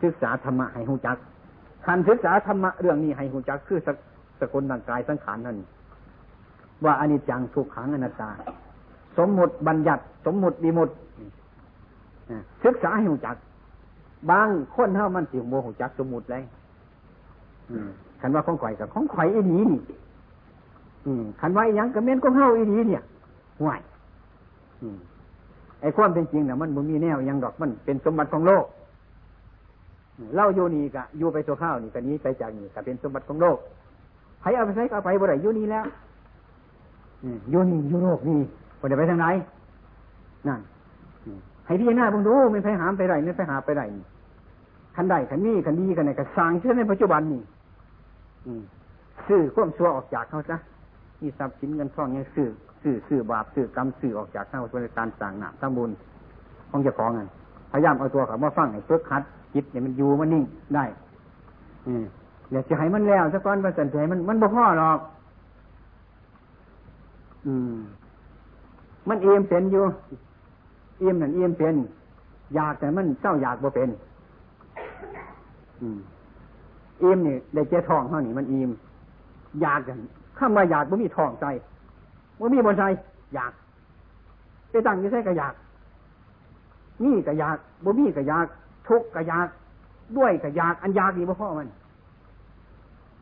[0.03, 1.17] ศึกษาธรรมะให้หูจัก
[1.87, 3.89] การศึกษาธรรมะเรื่องนี้ให้หูจักคือส
[4.41, 5.57] สกุลร่างกายสังขารนั่น
[6.85, 8.31] ว่าอนิจจังทุกขังอนัตตา
[9.19, 10.95] สมมุติบัญญัติ สมมุติดีมุติ
[12.65, 13.37] ศึกษาให้หูจัก
[14.31, 16.43] บางคนเท่ามันสิโมหูจักสมมุติเลย
[18.21, 19.81] ขันว่าของข่อยกับของข่อยอีนีนี่
[21.41, 23.03] ขันว่าอีหย่างกับเม่นของเฮาอีนี้เนี่ย
[23.61, 23.81] ห่วย
[25.81, 28.65] ไอ้ความเป็นจริงเนี่ยมันมันมีแนวยังดอกมันเป็นสมบัติของโลก
[30.35, 33.59] เล่าอยู่นี่กะอยู่ไปตัวข้าวนี่กะนี้ไปจากนี่กะเป็นสมบัติของโลก
[34.41, 35.85] ใครเอาไปใช้เอาไปบ่ได้อยู่นี่แล้ว
[37.51, 38.39] อยู่นี่อยู่โลกนี่
[38.81, 39.27] บ่ได้ไปทางไหน
[40.49, 40.61] นั่น
[41.67, 43.83] ให้พี่หน้าบังดูไม่ไปหามไปไรไม่ไปหาไปไร
[44.97, 47.43] ขันได้ขันนี้ขันดีกันไหนก็สร้างเช่นในปัจจุบันนี่
[49.27, 50.57] ซื้อควมชั่วออกจากเขาซะ
[51.23, 52.49] มีทรัพย์สินเงินทองเนี่ยซื้อ
[52.83, 55.91] ซื้อซื้อบาปซื้อกรรมซื้อออกจากเขาเป็นการสั่งหนาทำบุญ
[56.71, 57.23] ของเจ้าของไง
[57.73, 59.23] พยายามเอาตัวเขามาฟังให้เพื่อคัด
[59.55, 60.45] จิตเนี่ยมันอยู่มันนิ่ง
[60.75, 60.85] ได้
[61.87, 62.05] อืม
[62.51, 64.99] อย่าจะให้มันแล้วสักก้อนประสันใจมันมันบ่พ่อหรอก
[67.47, 67.75] อืม
[69.09, 69.85] มันเอียมเป็นอยู่
[70.99, 71.75] เอียมนั่นเอียมเป็น
[72.55, 73.89] อยากแต่มันเศร้าอยากบ่เป็น
[77.03, 78.71] อิ่มนี่ได้เจ้าทองเท่านี้มันอิ่ม
[79.63, 79.99] อยากกัน
[80.43, 81.47] ข้ามาอยากบ่มีท้องใจ
[82.41, 82.85] บ่มีบนใจ
[83.35, 83.53] อยาก
[84.71, 85.55] ไปตั้งยี่ใส่ก็อยาก
[87.05, 88.47] นี่ก็อยากบ่มีก็อยาก
[88.89, 89.47] ทุกก็อยาก
[90.17, 91.69] ด้วยก็อยาก อันอยากนี่บ่พ่อมัน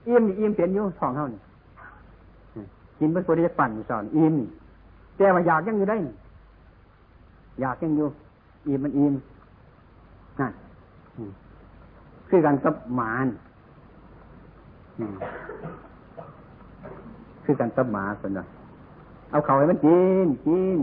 [0.06, 1.40] อิ่มนี่อิ่มเปลี่ยนอยู่ท้องเท่านี้
[2.98, 4.34] กินเพื่อคนจะปั่นสอนอิ่ม
[5.16, 5.96] แต่ว่าอยากยังอยู่ได้
[7.60, 8.06] อยากยังอยู่
[8.66, 9.12] อิ่มมันอิ่ม
[10.40, 10.52] นั่น
[12.28, 13.26] คือกันกับหมาน
[17.50, 18.44] คือกันกับหมาคนละ
[19.30, 20.78] เอาเขาให้มันกินกิน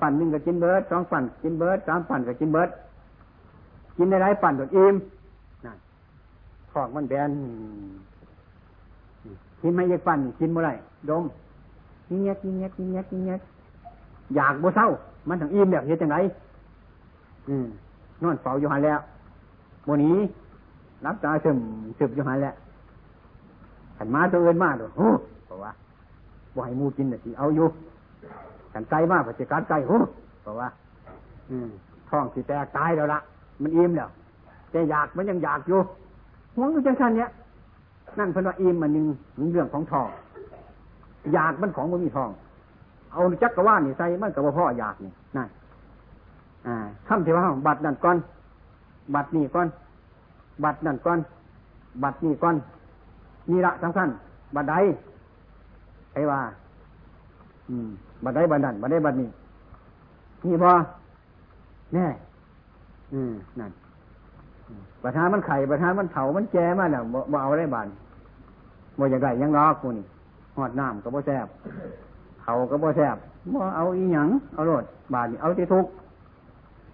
[0.00, 2.68] ปั่นหนึ่งก็กินเบิร์ดสองปั่นกินเบิร์ดสามปั่นก็กินเบิร์ด
[3.96, 4.94] กินได้ไรปั่นตัวอิ่ม
[5.64, 5.76] นั่น
[6.72, 7.30] ขอกมันแบน
[9.60, 10.70] กินไม่ยากปั่นกินเมื่อไร
[11.10, 11.24] ดม
[12.08, 13.38] กินเงี้ยกินเงี้ยกินเงี้ยกินเงี้ย
[14.36, 14.88] อยากบ่เศร้า
[15.28, 16.16] มันถึงอิ่มแบบเฮ็ดจังไร
[17.48, 17.66] อืม
[18.22, 19.00] นอนเฝ้าอยู่หันแล้ว
[19.84, 20.16] โมนี้
[21.04, 21.58] รับตาซึม
[21.98, 22.54] ซึมอยู่หันแหละ
[23.96, 25.08] ขันมาตัวเอินมาด้วยโอ้
[25.46, 25.70] เพราะว่า
[26.54, 27.66] บ่ให้มูกินน่ะสิเอาอยู่
[28.72, 29.98] ขันไก่มากปัจจัการไก่โอ้
[30.42, 30.68] เพราะว่า
[31.50, 31.68] อืม
[32.08, 33.18] ท้องสิแตกตายแล้วละ
[33.62, 34.10] มันอิ่มแล้ว
[34.70, 35.80] แต่อยากมันยังอยากอยู่
[36.56, 37.28] ห่วงอยู่จังสันเนี้ย
[38.18, 39.06] นั่นเพราะว่าอิ่มมันหนึ่ง
[39.52, 40.08] เรื่องของทอง
[41.34, 42.30] อยากมันของมันมีทอง
[43.12, 45.48] เอาจักกระว่านนี่ใส่มันกับพ่ออยากนี่นั่น
[46.66, 46.76] อ่า
[47.08, 48.16] คำที่ว่าบัตรนั่นก่อน
[49.14, 49.68] บัตรนี่ก่อน
[50.64, 51.18] บัตรนั่นก้อน
[52.02, 52.56] บัตรนี่ก้อน
[53.50, 54.08] นี่ละสำคัญ
[54.54, 54.74] บัตรใด
[56.14, 56.40] ไอ้ว่า
[57.68, 57.88] อืม
[58.24, 59.28] บัตรใดบัตรนั่นบัตรใดบัตรนี้
[60.44, 60.72] นี่พอ
[61.94, 62.06] แน่
[63.12, 63.72] อืมนั่น
[65.02, 67.02] ประธานมันไข่ประธานมันเถามันแก่มาเนี่ย
[67.32, 67.88] บ่เอาได้บาน
[68.98, 70.04] บ่อย่างไรยังรอกกูนี่
[70.56, 71.46] หอดน้ำก็บ่แซบ
[72.42, 73.16] เขาก็บ่แซบ
[73.52, 74.84] บ่เอาอีหยังเอาโลด
[75.14, 75.86] บานนี่เอาที่ทุก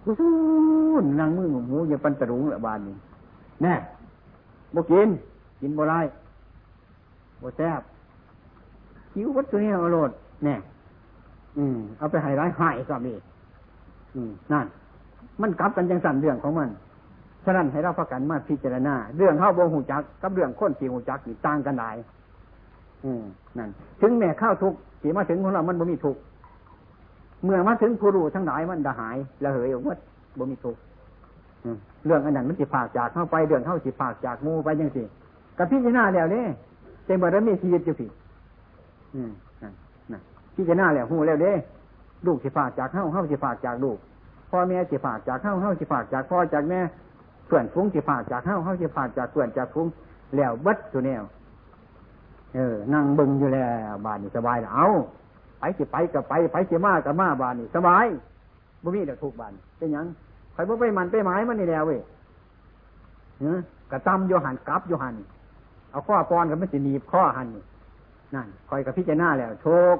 [0.03, 0.31] กูสู้
[1.19, 2.95] นั่งมือหมูอย่าปันตะรุงละบานนี่
[3.63, 3.73] แน่
[4.75, 5.07] บ่กิน
[5.61, 5.95] กินบ่ไร
[7.41, 7.81] บ่แซบ
[9.17, 10.11] หิววัตถุนี้อรรถ
[10.43, 10.55] แน่
[11.57, 13.13] อืม เอาไปให้ร้ายหายก็มี
[14.15, 14.65] อืมนั่น
[15.41, 16.69] มันกลับกันจังสั่นเรื่องของมัน
[17.45, 21.95] ฉะนั้นให้เราพักกันมาพิจารณา เรื่องเข้าโบหูจัก กับเรื่องค้นสีหูจักนี่ต่างกันหลาย
[23.05, 23.23] อืม
[23.57, 23.69] นั่น
[24.01, 26.17] ถึงแม่ข้าวทุกสีมาถึงของเรามันบ่มีทุก
[27.43, 29.95] เมื่อมาถึงผู้รู้ทั้งหลายมันดะหายละเหยออกว่า
[30.37, 30.75] บ่มีทุก
[32.05, 35.03] เรื่องอันนั้นมันสิผากจากเข้าไปเรื่องเข้าสิผากจากมูไปยังสิ
[35.57, 36.47] กับพี่จะหน้าแล้วเนี่ย
[37.05, 38.09] เต็มบารมีชีวิตอยู่พี่
[39.15, 39.31] อืม
[40.11, 40.21] นะ
[40.55, 41.53] พิจะหน้าแล้วหูแล้วเด้
[42.25, 43.97] ลูกสิผากจากเข้าเข้าสิผากจากลูก
[44.49, 46.79] พ่อแม่สิผากจากเข้าเข้าสิผากจากพ่อจากแม่
[47.47, 49.87] เพื่อนฟุ้งสิผากจากเข้าเข้าสิผากจากเพื่อนจากฟุ้ง
[50.35, 51.23] แล้วบัดตัวแนว
[52.55, 54.87] เออนั่งบึงอยู่แล้วบ้านนี่สบายแล้วเอา
[55.59, 58.05] ไปสิไปกับไปไปสิมากับมาบ้านนี่สบาย
[58.83, 60.05] บ่มีเดี๋ยวทุกบ้านเป็นยัง
[60.53, 61.99] ใครบ่ไปมันไปไม้มันนี่แล้วเว้ย
[63.41, 63.45] เน
[63.91, 65.15] กระตำโยหันกลับโยหัน
[65.91, 67.63] เอาข้อปอนกับมันสิหนีบข้อหันนั่
[68.35, 68.37] น
[68.69, 69.97] คอยกับพิจารณาแล้วทุก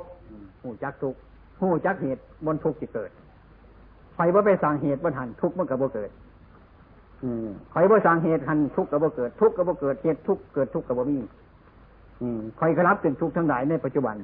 [0.61, 1.15] หูจักทุก
[1.59, 3.11] หูจักเหตุบนทุกที่เกิด
[4.15, 6.11] คอยบ่ไปสั่งเหตุบนหันทุกมันกับบ่เกิด
[7.23, 11.17] อืมคอยบ่สั่งเหตุหันทุกกับบ่เกิด ทุกกับบ่เกิดเหตุทุกเกิดทุกกับบ่มี
[12.21, 14.15] อืมคอยกระรับเป็นทุกทั้งหลายในปัจจุบัน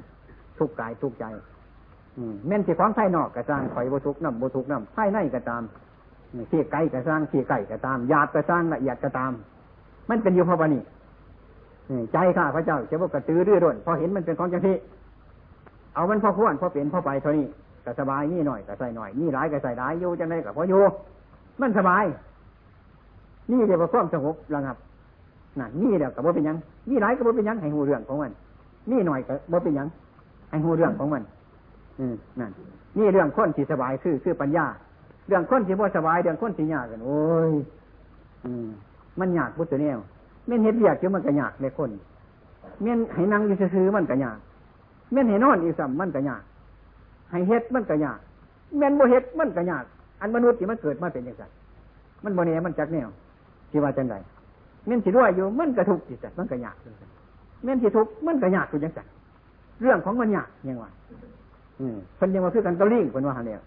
[0.58, 1.24] ทุกกายทุกใจ
[2.16, 5.62] อืมแม่นสิของภายนอกกระซังคอยบ่ทุกน้ำบ่ทุกน้ำภายในก็ตาม
[6.48, 9.32] เขี่ยไก่กระซังเขี่ยไก่ก็ตามหยาบกระซังละเอียดก็ตาม
[10.10, 10.82] มันเป็นอยู่เพราะว่านี่
[12.12, 14.76] ใจข้าพระเจ้าจะบอกกระตือรือร้นพอเห็นมันเป็นของจังที่
[15.94, 17.46] เอามันพอควรพอเปลี่ยนพอไปเท่านี้
[17.84, 20.82] ก็สบายนี่หน่อยก็ใส่หน่อยนี่ร้ายก็ใส่ร้ายอยู่จังไรก็พออยู่
[21.60, 22.04] มันสบาย
[23.50, 24.76] นี่เดี๋ยวความสงบระงับ
[25.58, 26.56] นั่นนี่เดี๋ยวกับว่าเป็นยัง
[26.88, 28.32] นี่ร้ายก็ว่าเป็นยังให้หูเรื่องของมัน
[28.90, 29.88] นี่หน่อยก็ว่าเป็นยัง
[30.50, 31.22] ให้หูเรื่องของมัน
[31.98, 32.50] อืมนั่น
[32.98, 34.66] นี่เรื่องคนที่สบายคือคือปัญญา
[35.28, 37.18] เรื่องคนที่บ่สบาย เรื่องคนที่ยากกันโอ้
[37.50, 37.52] ย
[38.44, 38.66] อืม
[39.20, 39.94] มันยากพุทธเนี่ย
[40.46, 41.90] เม่นเฮ็ดเรียกเดี๋ยวมันก็ยากในคน
[42.82, 44.38] เม่นให้นั่งอยู่ซื่อมันก็ยาก
[45.12, 46.42] เม่นให้นอนอีสัมมันก็ยาก
[47.30, 48.18] ให้เฮ็ดมันก็ยาก
[48.78, 49.84] เม่นบ่เฮ็ดมันก็ยาก
[50.20, 51.44] อันมนุษย์ที่มันเกิดมาเป็นอย่างไร
[52.24, 53.08] มันบ่เนี่ยมันจักแนว
[53.70, 54.14] ที่ว่าจังได
[54.86, 56.76] เม่นสิด้วยอยู่มันก็ทุกข์จิตมันก็ยาก
[57.64, 59.00] เม่นสิทุกข์มันก็ยากอยู่จังได
[59.80, 60.90] เรื่องของมันยากยังว่า
[61.80, 63.60] อืมเพิ่นยังว่าคือกันตะลิ่งเพิ่นว่าเนี่ย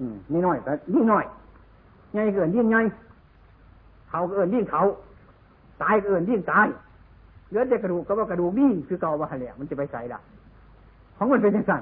[0.00, 1.24] อืมนี่น้อยก็ยิ่งน้อย
[2.12, 2.80] ใหญ่เกินยิ่งใหญ่
[4.10, 4.82] เขาเกินยิ่งเขา
[5.82, 6.66] ตายก็เอื่นยิ่งตาย
[7.48, 10.20] เหลือแต่กระดูกก็ว่ากระดูกนี่คือเก่าว่าเหลี่ยมันจะไปใส่ละ
[11.16, 11.72] ของมันเป็นยังไง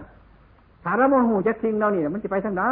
[0.85, 2.65] ถาระโมหูจะทิ้งเราเนี่ยมันจะไปทางใด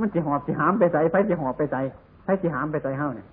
[0.00, 1.80] มันจะหอบจะหามไปใส่ไปจะหอบไปใส่
[2.24, 3.26] ไปจะหามไปใส่เฮ้าเนี่ย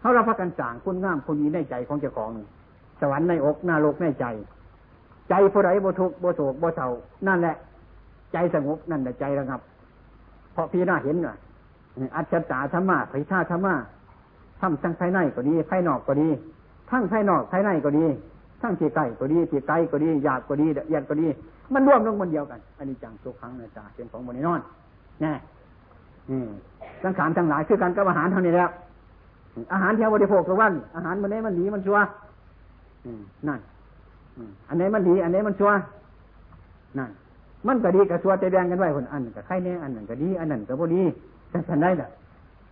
[0.00, 2.30] เขาเราพักกันสางคุณงามคุณมีในใจของเจ้าของ
[3.00, 4.26] สวรรค์ในอกหน้าโลกในใจ
[5.28, 6.88] ใจผู้ใดบ่ทุกบ่โศกบ่เศร้า
[7.26, 7.56] นั่นแหละ
[8.32, 9.60] ใจสงบนั่นแหละใจระงับ
[10.52, 11.36] เพราะพี่น่าเห็นน่ะ
[12.16, 13.74] อัจฉริยะธรรมะไผ่ชาธรรมะ
[14.60, 16.28] ทำทั้งภายในก็ดีภายนอกก็ดี
[16.90, 18.04] ทั้งภายนอกภายในก็ดี
[18.60, 21.26] ทั้งที่ใกล้ก็ดีที่ไกลก็ดีหยาบก็ดีละเอียดก็ดี
[21.74, 24.60] มันรวมลงมันเดียวกัน อันนี้จังทุกครั้งนะจ๊ะเป็นของบนนอน
[25.20, 25.32] แน่
[27.02, 28.70] สังขารทั้งหลายคือการกับอาหารเท่านี้แล้ว
[29.72, 31.98] อาหารเที่เราบริโภคทุกวัน อาหารมันไหนมันดีมันชัว
[33.48, 33.60] นั่น
[34.68, 35.70] อันไหนมันดี อันไหนมันชัว
[36.98, 37.10] นั่น
[37.66, 41.02] มันก็ดีกับชัวใจแดงกันไว้คนอันกับไข่แน่อันนั้นก็ดี อันนั้นก็บ่ดี
[41.52, 42.08] จะสันได้ละ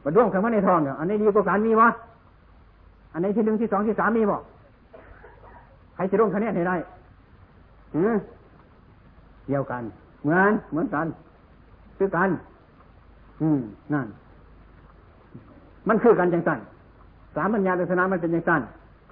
[0.05, 1.89] มาร่วมกันมาในทองเนี่ยอันนี้ดีกว่าการมีวะ
[3.13, 4.37] อันนี้ที่หนึ่งที่สองที่สามมีบ่
[5.95, 6.77] ใครจะร่วมคะแนนให้ได้
[7.95, 8.11] หือ
[9.49, 9.83] เดียวกัน
[10.23, 11.07] เหมือนเหมือนกัน
[11.99, 12.29] คือกัน
[13.43, 13.61] อืม
[13.93, 14.07] นั่น
[15.89, 16.59] มันคือกันจังสั้น
[17.35, 18.63] สามัญญาลักษณะมันเป็นจังสั้น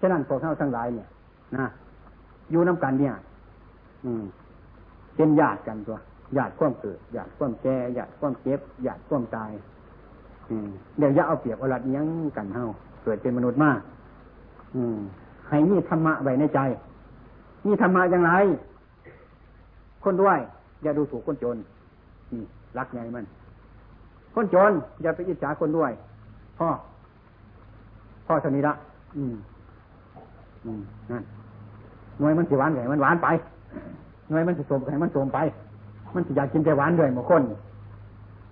[0.01, 1.07] ฉะนั้นพวกเท่าทั้งหลายเนี่ย
[1.57, 1.67] นะ
[2.51, 3.15] อยู่น้ำกันเนี่ย
[4.05, 4.25] อืม
[5.17, 5.99] เป็นญาติกันตัว
[6.37, 9.51] ญาติความเกิดญาติความแก่ญาติความเจ็บญาติความตาย
[10.99, 12.65] เดี๋ยวอย่าเอาเปรียบเอาลัดยังกันเฮา
[13.05, 13.79] เกิดเป็นมนุษย์มาก
[14.75, 14.99] อืม
[15.49, 16.61] ให้มีธรรมะไว้ในใจ
[17.67, 18.33] มีธรรมะอย่างไร
[20.05, 20.39] คนด้วย
[20.83, 21.57] อย่าดูถูกคนจน
[22.33, 22.43] นี่
[22.79, 23.25] รักไงมัน
[24.35, 24.73] คนจน
[25.03, 25.93] อย่าไปอิจฉาคนด้วย
[26.59, 26.69] พ่อ
[28.27, 28.75] พ่อชนิดละ
[29.17, 29.35] อืม
[30.65, 30.81] อืม
[31.11, 31.23] นั่น
[32.19, 33.29] หน่วยมันสิหวานไงมันหวานไป
[34.31, 35.39] หน่วยมันสิสมไงมันสมไป
[36.15, 37.43] มันสิอยากกินแต่หวานด้วยบางคน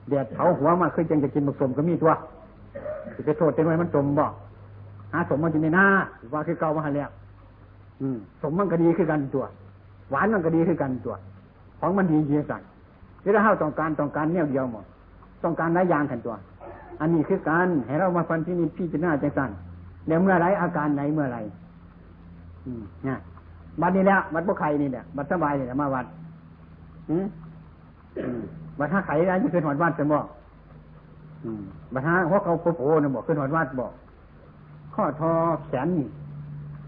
[0.09, 2.13] แดดเผาหัวมาเคยจังจะกินผสมก็มีตัว
[3.17, 4.27] จะไปโทษเต็มไว้มันสมบ่
[5.13, 5.87] หาสมมันอยู่ในหน้า
[6.33, 7.11] ว่าคือเก่ามาแล้ว
[8.01, 9.45] อืมสมมันก็ดีคือกันตัว
[10.11, 11.15] หวานมันก็ดีคือกันตัว
[11.81, 12.63] ของมันดีเยี่ยสั่ง
[13.23, 14.85] เวลาเฮาต้องการต้องการเนี่ยเดียวหมด
[15.45, 16.35] ต้องการหลายอย่างกันตัว
[17.01, 19.51] อันนี้คือการให้เรามาฟันที่นี่พี่จะน่าจังสั่น
[20.07, 21.39] แล้วเมื่อไรอาการไหนเมื่อไร
[22.67, 23.19] อืมเนี่ย
[23.81, 26.07] บัดนี้แล้วบัดพวกใครนี่เนี่ยบัดสบายเนี่ยมาวัด
[27.11, 27.27] อืม
[28.81, 30.25] บัถ้าไข่ได้จะขึ้นหอดวัดจะบอก
[31.93, 33.93] บัถ้าพวกเขาโผล่เนี่ยบอกขึ้นหอดวัดบอก
[34.95, 35.33] ข้อทอ
[35.69, 36.09] แขนนี่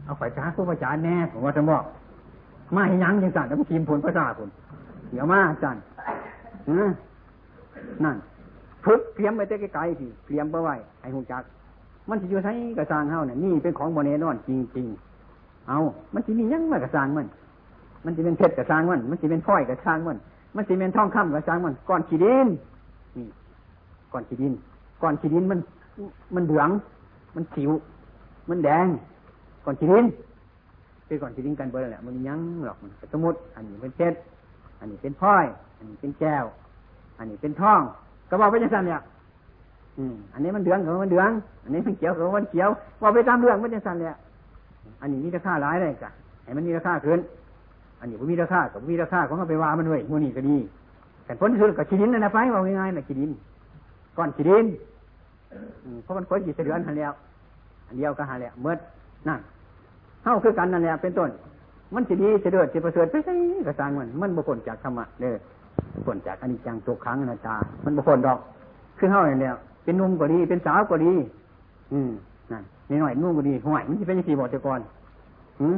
[0.05, 1.84] เอาไฟจ้าผู้ประจานแน่ผมว่าจะบอก
[2.74, 4.49] มาให้ยังยังสั่นแล้วมันทีมผลภาษาผล
[5.11, 5.76] เดี๋ยวมาสั่น
[8.05, 8.16] นั่น
[8.84, 11.43] ฝึกเตรียมไปแต่ไกลๆสิเตรียมไปไว้ให้หูจัก
[12.09, 15.78] มันจะอยู่ใช้กระซังเฮาเนี่ยนี่เป็นของโมเนนอนจริงๆ เอา
[16.14, 17.26] มันจะมียังมากระซังมัน
[18.05, 20.18] มันจะเป็นเพชรกระซังมัน มันจะเป็นพ้อยกระซังมัน
[20.57, 22.48] มันจะเป็นท่องคำกระซังมันก้อนขี้ดิน
[23.16, 23.26] นี่
[24.12, 24.53] ก้อนขี้ดิน
[25.03, 25.59] ก้อนขี้ดินมัน
[26.34, 26.68] มันเหลือง
[27.34, 27.70] มันสิว
[28.50, 28.86] มันแดง
[29.64, 30.05] ก้อนขี้ดิน
[31.07, 34.16] เป็นก้อนขี้ดินกันเบอร์แหละมันยังหรอกมันสมมติ อันนี้เป็นเพชร
[34.78, 35.44] อันนี้เป็นพ้อย
[35.78, 36.44] อันนี้เป็นแก้ว
[37.18, 37.80] อันนี้เป็นท่อง
[38.28, 39.00] ก็บอกไปจังสันเนี่ย
[39.98, 41.30] อืมอันนี้มันเดืองกับมันเดือง
[41.64, 42.68] อันนี้มันเขียวกับมันเขียว
[43.03, 44.14] ว่าไปตามเรื่องไม่จังสันเนี่ย
[45.00, 46.11] อันนี้มีราคาหลายเลยกะ
[46.44, 47.20] ให้มันมีราคาขึ้น
[48.03, 50.57] อันนี้ผมมีราคากับมีราคาของเขาไปว่ามันด้วยมูนี่ก็ดี
[51.24, 53.30] แต่ผลที่สุดกับชีดินนั่นะไปว่าง่ายๆนะชีดิน
[54.16, 54.64] ก้อนชีดิน
[56.03, 57.12] เพราะมันคนจีเดือนหันแล้ว
[57.88, 58.74] อันเดียวก็หาแล้วเมื่อ
[59.28, 59.40] นั่น
[60.22, 61.30] เท่าคือกันนั่นแหละเป็นต้น
[61.94, 63.34] มันจะดีจะเดือดจะประเสริฐไปใช่
[63.66, 65.32] กระซังมัน มันบุคคลจากธรรมะเลย
[66.07, 68.38] ผลจากอนิจจังตัวครั้งนาตา มันบุคคลดอก
[68.98, 71.12] คือเท่าอย่างเดียวเป็นนุ่มก็ดี เป็นสาวก็ดี
[71.92, 72.11] อืม
[72.53, 74.80] นั่นนี่หน่อยนุ่มก็ดีห่วยมันจะเป็นยังสี่บอกเจ้าก่อน
[75.61, 75.76] อืม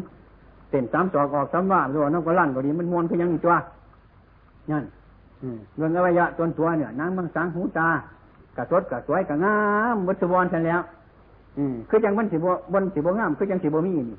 [0.75, 3.55] ต้นสามสอกออกสามว่าตัวน้องก็ลั่นก็ดีมันมวนคือยังอีกตัว
[4.71, 4.85] นั่น
[5.77, 7.89] เรื่องอวัยวะจนตัวเนี่ยนางบางสังหูตา
[8.57, 9.57] กระสดกระสวยกระงา
[9.95, 10.81] มวัตถุวรฉันแล้ว
[11.59, 12.41] อืมคือจังมันสิบ
[12.73, 14.19] บนสิบงามคือจังสิบมีนี่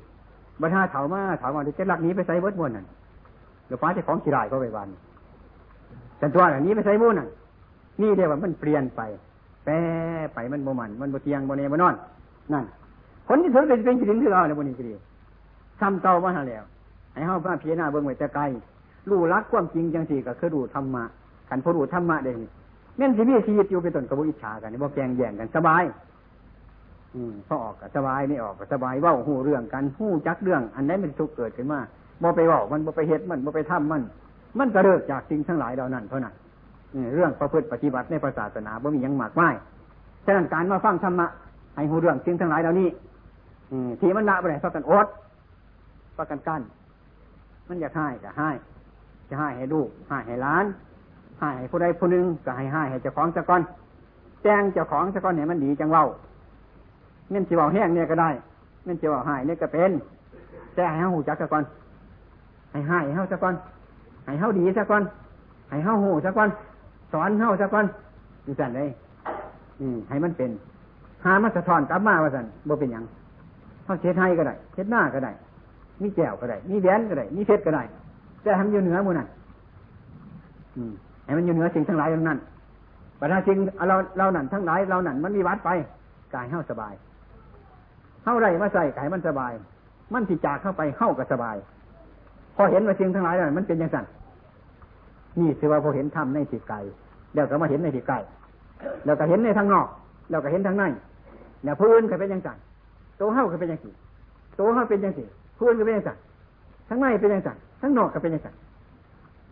[0.60, 2.86] บัตาเถามาเถามาจะหลักนี้ไปใส่เบิดบนนั่น
[3.66, 4.88] เดี๋ยวฟ้าจะของขีดายก็ไปบาน
[6.18, 7.26] แต่ตัวอันนี้ไปใส่บุญน่ะ
[8.00, 9.00] นี่เดียวว่ามันเปลี่ยนไป
[9.64, 9.72] แปร
[10.34, 11.94] ไปมันโมมันมันโมเทียงโมเนโมนอน
[12.52, 12.64] นั่น
[13.28, 14.92] คนที่ถือเป็นเป็นจิตที่เราในบนนี้ก็ดี
[15.80, 16.64] ซ้ำเก่ามาแล้ว
[17.12, 18.42] ให้เฮาพระพิจารณาเบิ่งไว้แต่ไกล
[19.10, 21.04] รู้รักความจริงจังสี่ก็คือรู้ธรรมะ
[21.48, 22.32] ขันพอรู้ธรรมะเด้
[22.96, 25.84] แม่นสิมีชีวิตอยู่เป็นต้นกระบุอิจฉากันบ่แกงแย่งกันสบาย
[27.14, 31.80] อืมพอออกก็สบายไม่ออกก็สบายว่าหูเรื่องกันหู้จักเรื่อง อันนั้นมันทุกเกิดขึ้นมา
[32.22, 34.02] บ่ไปว่ามันบ่ไปเฮ็ดมันบ่ไปทำมัน
[34.58, 36.34] มันก็เลิกจากสิ่งทั้งหลายเหล่านั้นเท่านั้น
[37.14, 39.54] เรื่องประพฤติปฏิบัติในศาสนาบ่มียังมากมาย
[40.24, 41.26] ฉะนั้นการมาฟังธรรมะ
[41.74, 42.88] ให้หูเรื่องสิ่งทั้งหลายเหล่านี้
[44.00, 45.06] ที่มันละไปไหนเพรากันอด
[46.16, 46.62] เพราะกันกั้น
[47.68, 48.50] มันอยากให้ก็ให้
[49.28, 50.64] จะให้ให้ลูกให้ให้ล้าน
[51.40, 53.62] ให้ให้ผู้ใดผู้หนึ่งก็ให้ให้ให้เจ้าของเจ้าก้อน
[54.42, 56.04] แจ้งเจ้าของเจ้าก้อนเนี่ยมันดีจังเล่า
[57.30, 58.30] เม่นจีวาแห้งเนี่ยก็ได้
[58.84, 59.90] เม่นจีวาหายเนี่ยก็เป็น
[60.74, 61.64] แต่ให้เฮาหูจักเจ้าก้อน
[62.72, 63.54] ให้ให้เฮาเจ้าก้อน
[64.24, 65.02] ให้เฮาดีสักวัน
[65.70, 66.48] ให้เฮาหูสักวัน
[67.12, 67.86] สอนเฮาสักวัน
[68.46, 68.88] ดูสั่นเลย
[69.80, 70.50] อืมให้มันเป็น
[71.24, 73.04] หามาสะท้อนกลับมาว่าสั่นบ่เป็นอย่าง
[73.84, 75.32] เขาเช็ดให้ก็ได้เช็ดหน้าก็ได้
[76.02, 77.82] มีแก้วก็ได้มีแหวนก็ได้มีเพชรก็ได้
[78.42, 79.28] แต่ทำอยู่เหนือมูนั่น
[81.24, 82.38] ให้มันอยู่เหนือสิ่งทั้งหลายเหล่านั้น
[83.20, 83.56] ปัญหาจริง
[83.88, 85.70] เราเรานั่นทั้งหลายเรานั่นมันมีวัดไป
[86.34, 86.94] กายเฮาสบาย
[88.24, 89.52] เฮาไรมาใส่กายมันสบาย
[90.12, 91.56] มันสิจากเข้าไปเฮาก็สบาย
[92.56, 94.06] พอเห็นว่าสิ่งทั้งหลายนั้นมันเป็นอย่างนั้น
[95.40, 96.76] นี่คือว่าพอเห็นธรรมในสิไกล
[97.34, 98.16] แล้วก็มาเห็นในสิไกล
[99.04, 99.86] แล้วก็เห็นในทางนอก
[100.30, 100.84] แล้วก็เห็นทางใน
[101.62, 102.58] เนี่ยผู้อื่นก็เป็นอย่างนั้น
[103.20, 103.94] ตัวเฮาก็เป็นอย่างนี้
[104.58, 105.14] ตัวเฮาเป็นอย่าง
[105.58, 106.18] นี้ผู้อื่นก็เป็นอย่างนั้น
[106.88, 108.54] ทั้งในเป็นอย่างนั้นทั้งนอกก็เป็นอย่างนั้น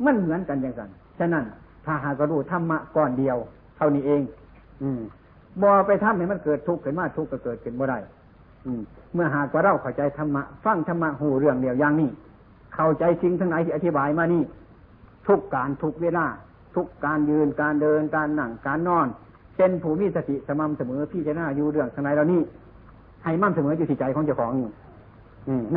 [0.04, 1.44] มันเหมือนกันอย่างนั้นฉะนั้น
[1.84, 3.36] ถ้าหากรู้ธรรมะก่อนเดียว
[3.76, 4.22] เท่านี้เอง
[4.82, 5.00] อืม
[5.62, 7.98] บอไปทำให้มันเกิดทุกข์ขึ้นมาทุกข์ก็เกิดขึ้นบ่ได้
[8.66, 8.80] อืม
[9.14, 12.10] เมื่อหากว่าเราเข้าใจธรรมะฟังธรรมะหูเรื่องเดียวอย่างนี้
[12.74, 14.42] เข้าใจสิ่งทั้งหลายที่อธิบายมานี่
[15.26, 16.26] ทุกการทุกเวลา
[16.76, 19.06] ทุกการยืนการเดินการนั่งการนอน
[19.56, 22.40] เป็นผู้มีสติสม่ำเสมอพี่จะน่าอยู่เรื่องทั้งหลายเหล่านี้
[23.24, 24.68] ให้มั่นเสมออยู่ที่ใจของเจ้าของนี่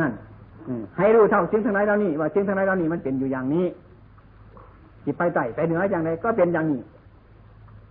[0.00, 0.12] นั่น
[0.96, 3.66] ให้รู้เท่าสิ่งทั้งหลายเหล่านี้ว่าสิ่งทั้งหลายเหล่านี้มันเป็นอยู่อย่างนี้
[5.02, 6.80] ที่ไปไต่ไปเหนืออย่างไรก็เป็นอย่างนี้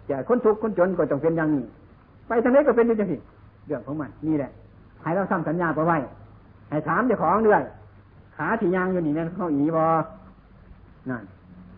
[0.09, 1.63] จะคนทุกข์คนจนก็ต้องเป็นอย่างนี้
[2.27, 3.19] ไปทางไหนก็เป็นอย่างนี้
[3.67, 4.51] เรื่องของมันนี่แหละ
[5.01, 5.97] ให้เราทำสัญญาไปไว้
[6.69, 7.63] ให้ถามเจ้าของด้วย
[8.35, 9.87] ขาที่ยางอยู่นี่แม่นเขาอีบอ
[11.09, 11.23] นั่น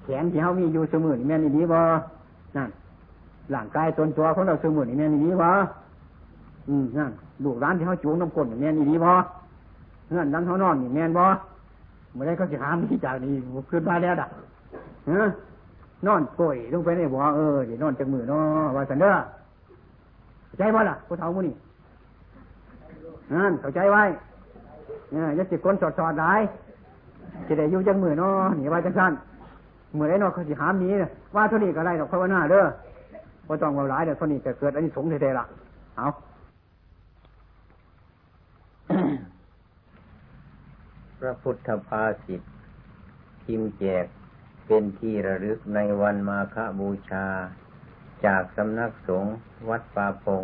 [0.04, 1.82] แขนที่เขามีอยู่สมือนี่แม่นอีบอ
[2.58, 2.70] นั่น
[3.52, 5.52] หลังกายตนตัวของเราสมือนี่แม่นอีบอ
[6.70, 7.12] อืมนั่น
[7.44, 9.14] ลูกร้านที่เขาจูงน้ำก้นนี่แม่นอีบอ
[10.10, 11.28] เงื่อนดังเขานอนนี่แมนบอ
[12.14, 13.34] เมื่อไรเขาจะหามที่จากนี่
[13.70, 14.28] ขึ้นมาแล้วด่ะ
[15.10, 15.22] ฮะ
[16.08, 19.14] นอนป่วยลงไปในบ่อเออเดี๋ยวนอนจากมือเนาะว่าสันเด้อ
[20.58, 21.56] ใจบ่ล่ะผู้เฒ่ามูนี่
[23.34, 24.04] นั่นเข้าใจไว้
[25.12, 26.34] เนี่ยยัสิคนสอดสอดได้
[27.48, 29.12] จะได้อยู่จังมือเนาะหนีว่าจังสั้น
[29.98, 30.94] มือไอ้นอเขาสิหามนี้
[31.36, 32.64] ว่าเท่านี้ก็ได้ดอกภาวนาเด้อ
[33.46, 35.46] พอต้องว่าหลายเดี๋ยวเท่านี้ก็เกิดอันนี้สงเทๆละ
[35.98, 36.08] เอา
[41.24, 42.42] พระพุทธภาษิต
[43.44, 44.06] ทิมแจก
[44.66, 47.28] เป็นที่ระลึกในวันมาฆบูชา
[48.26, 49.36] จากสำนักสงฆ์
[49.70, 50.44] วัดป่าพง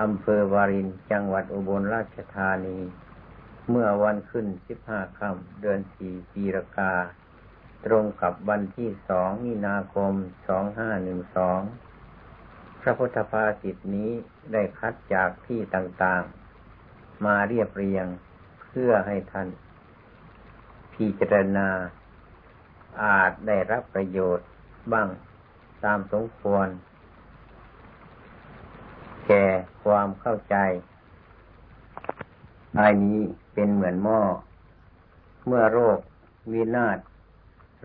[0.00, 2.78] อำเภอวารินจังหวัดอุบลราชธานี
[3.68, 6.94] เมื่อวันขึ้นสิบห้าค่ำเดือนสี่ปีรกา
[7.84, 10.12] ตรงกับวันที่สองมีนาคม
[10.48, 11.60] สองห้าหนึ่งสอง
[12.80, 14.10] พระพุทธภาษิตนี้
[14.52, 18.06] ได้คัดจากที่ต่างๆ มาเรียบเรียง
[18.68, 19.48] เพื่อให้ท่าน
[20.94, 21.68] พิจารณา
[23.02, 24.48] อาจได้รับประโยชน์
[24.92, 25.08] บ้าง
[25.84, 26.68] ตามสมควร
[29.26, 29.46] แก่
[29.84, 30.56] ความเข้าใจ
[32.78, 33.20] อันนี้
[33.54, 34.20] เป็นเหมือนหม้อ
[35.46, 35.98] เมื่อโรค
[36.52, 36.98] วินาศ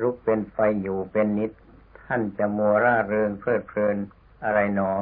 [0.01, 1.51] รุกเป็นไฟอยู่เป็นนิด
[2.05, 3.97] ท่านจะมัวร่าเริงเพลิดเพลิน
[4.43, 4.93] อะไรหนอ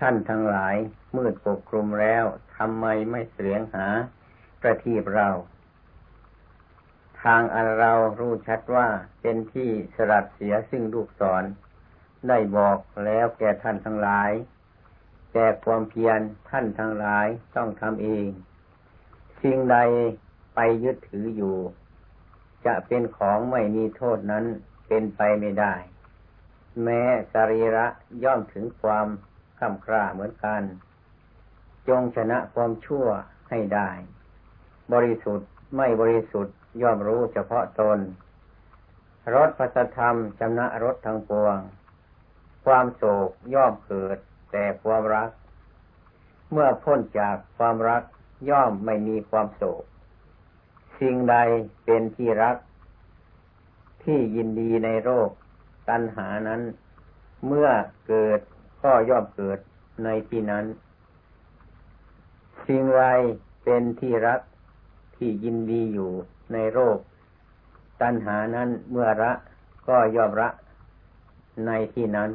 [0.00, 0.76] ท่านทั้งหลาย
[1.16, 2.24] มืดปกคลุมแล้ว
[2.56, 3.86] ทำไมไม่เสียงหา
[4.60, 5.28] ประทีปเรา
[7.22, 8.88] ทางอันเรารู้ชัดว่า
[9.20, 11.44] เป็นที่สลัดเสียซึ่งลูกศร
[12.28, 14.30] ได้บอกแล้วแก่ท่านทั้งหลาย
[15.32, 18.26] แต่ความเพียรท่านทั้งหลายต้องทำเอง
[19.42, 19.76] สิ่งใด
[20.54, 21.56] ไปยึดถืออยู่
[22.66, 24.44] จะเป็นของไม่มีโทษนั้น
[24.86, 25.74] เป็นไปไม่ได้
[26.82, 27.02] แม้
[27.32, 27.86] สรีระ
[28.24, 29.06] ย่อมถึงความ
[29.58, 30.62] ข้ามคร่าเหมือนกัน
[31.88, 33.06] จงชนะความชั่ว
[33.50, 33.90] ให้ได้
[34.92, 37.98] บริสุทธิ์ไม่บริสุทธิ์ ย่อมรู้เฉพาะตน
[39.34, 41.58] รถพัสธรรมจำนะรถทั้งปวง
[42.64, 44.18] ความโศกย่อมเกิด
[44.52, 45.30] แต่ความรัก
[46.50, 48.02] เมื่อพ้นจากความรัก
[48.50, 49.84] ย่อมไม่มีความโศก
[50.98, 51.36] สิ่งใด
[51.84, 52.56] เป็นที่รัก
[54.02, 55.30] ที่ยินดีในโรค
[55.88, 56.62] ตัณหานั้น
[57.46, 57.68] เมื่อ
[58.06, 58.40] เกิด
[58.82, 59.58] ก็ย่อมเกิด
[60.04, 60.64] ในที่นั้น
[62.66, 63.04] สิ่งใด
[63.64, 64.40] เป็นที่รัก
[65.16, 66.12] ที่ยินดีอยู่
[66.52, 66.98] ในโรค
[68.02, 69.32] ตัณหานั้นเมื่อละ
[69.88, 70.48] ก็ย่อมละ
[71.66, 72.30] ในที่นั้น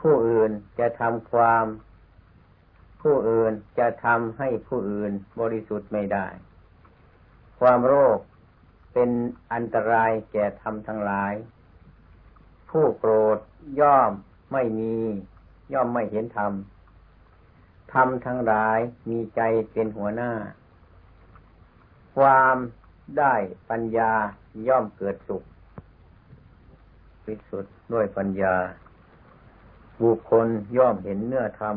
[0.00, 1.64] ผู้อื่นจะทำความ
[3.02, 6.26] ผู้อื่นจะทำให้ผู้อื่นบริสุทธิ์ไม่ได้
[7.60, 8.18] ความโรค
[8.92, 9.10] เป็น
[9.52, 11.34] อันตรายแก่ธรรมทั้งหลาย
[12.70, 13.38] ผู้โกรธ
[13.80, 14.12] ย่อม
[14.52, 14.96] ไม่มี
[15.72, 16.52] ย่อมไม่เห็นธรรม
[17.92, 18.78] ธรรมทั้งหลาย
[19.08, 20.32] มีใจเป็นหัวหน้า
[22.16, 22.56] ความ
[23.18, 23.34] ได้
[23.70, 24.12] ปัญญา
[24.68, 25.42] ย่อมเกิดสุข
[27.24, 28.54] วิสุทธ์ด้วยปัญญา
[30.02, 30.46] บุคคล
[30.76, 31.76] ย่อมเห็นเนื้อธรรม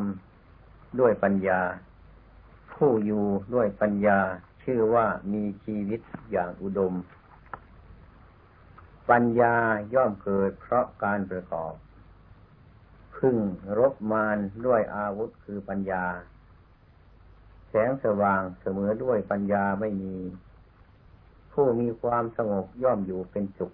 [1.00, 1.60] ด้วยปัญญา
[2.72, 3.24] ผู้อยู่
[3.54, 4.18] ด้วยปัญญา
[4.62, 6.94] ชื่อว่ามีชีวิตอย่างอุดม
[9.10, 9.54] ปัญญา
[9.94, 11.74] ย่อมเกิดเพราะการประกอบ
[13.16, 13.36] พึ่ง
[13.78, 16.04] รบมารด้วยอาวุธคือปัญญา
[17.68, 20.16] แสงสว่างเสมอด้วยปัญญาไม่มี
[21.54, 23.72] ผู้มีความสงบย่อมอยู่เป็นสุข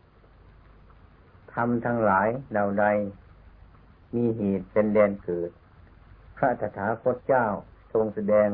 [1.54, 2.86] ทำทั้งหลายเหล่าใด
[4.14, 5.50] มีเหตุเป็นแดนเกิด
[6.36, 7.46] พระตถาคตเจ้า
[7.92, 8.48] ทรงแสดง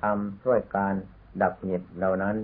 [0.00, 0.94] ทำด้วยการ
[1.42, 2.36] ดับเหตุเหล่านั้น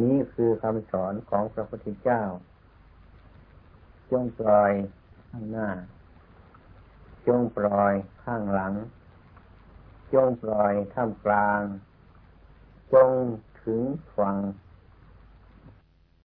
[0.00, 2.22] นี้คือคำสอนของพระพุทธเจ้า
[4.10, 4.72] จงปล่อย
[5.28, 5.68] ข้างหน้า
[7.26, 7.92] จงปล่อย
[8.24, 8.74] ข้างหลัง
[10.14, 11.60] จงปล่อยท่ามกลาง
[12.92, 13.10] จง
[13.62, 13.80] ถึง
[14.16, 14.36] ฝั่ง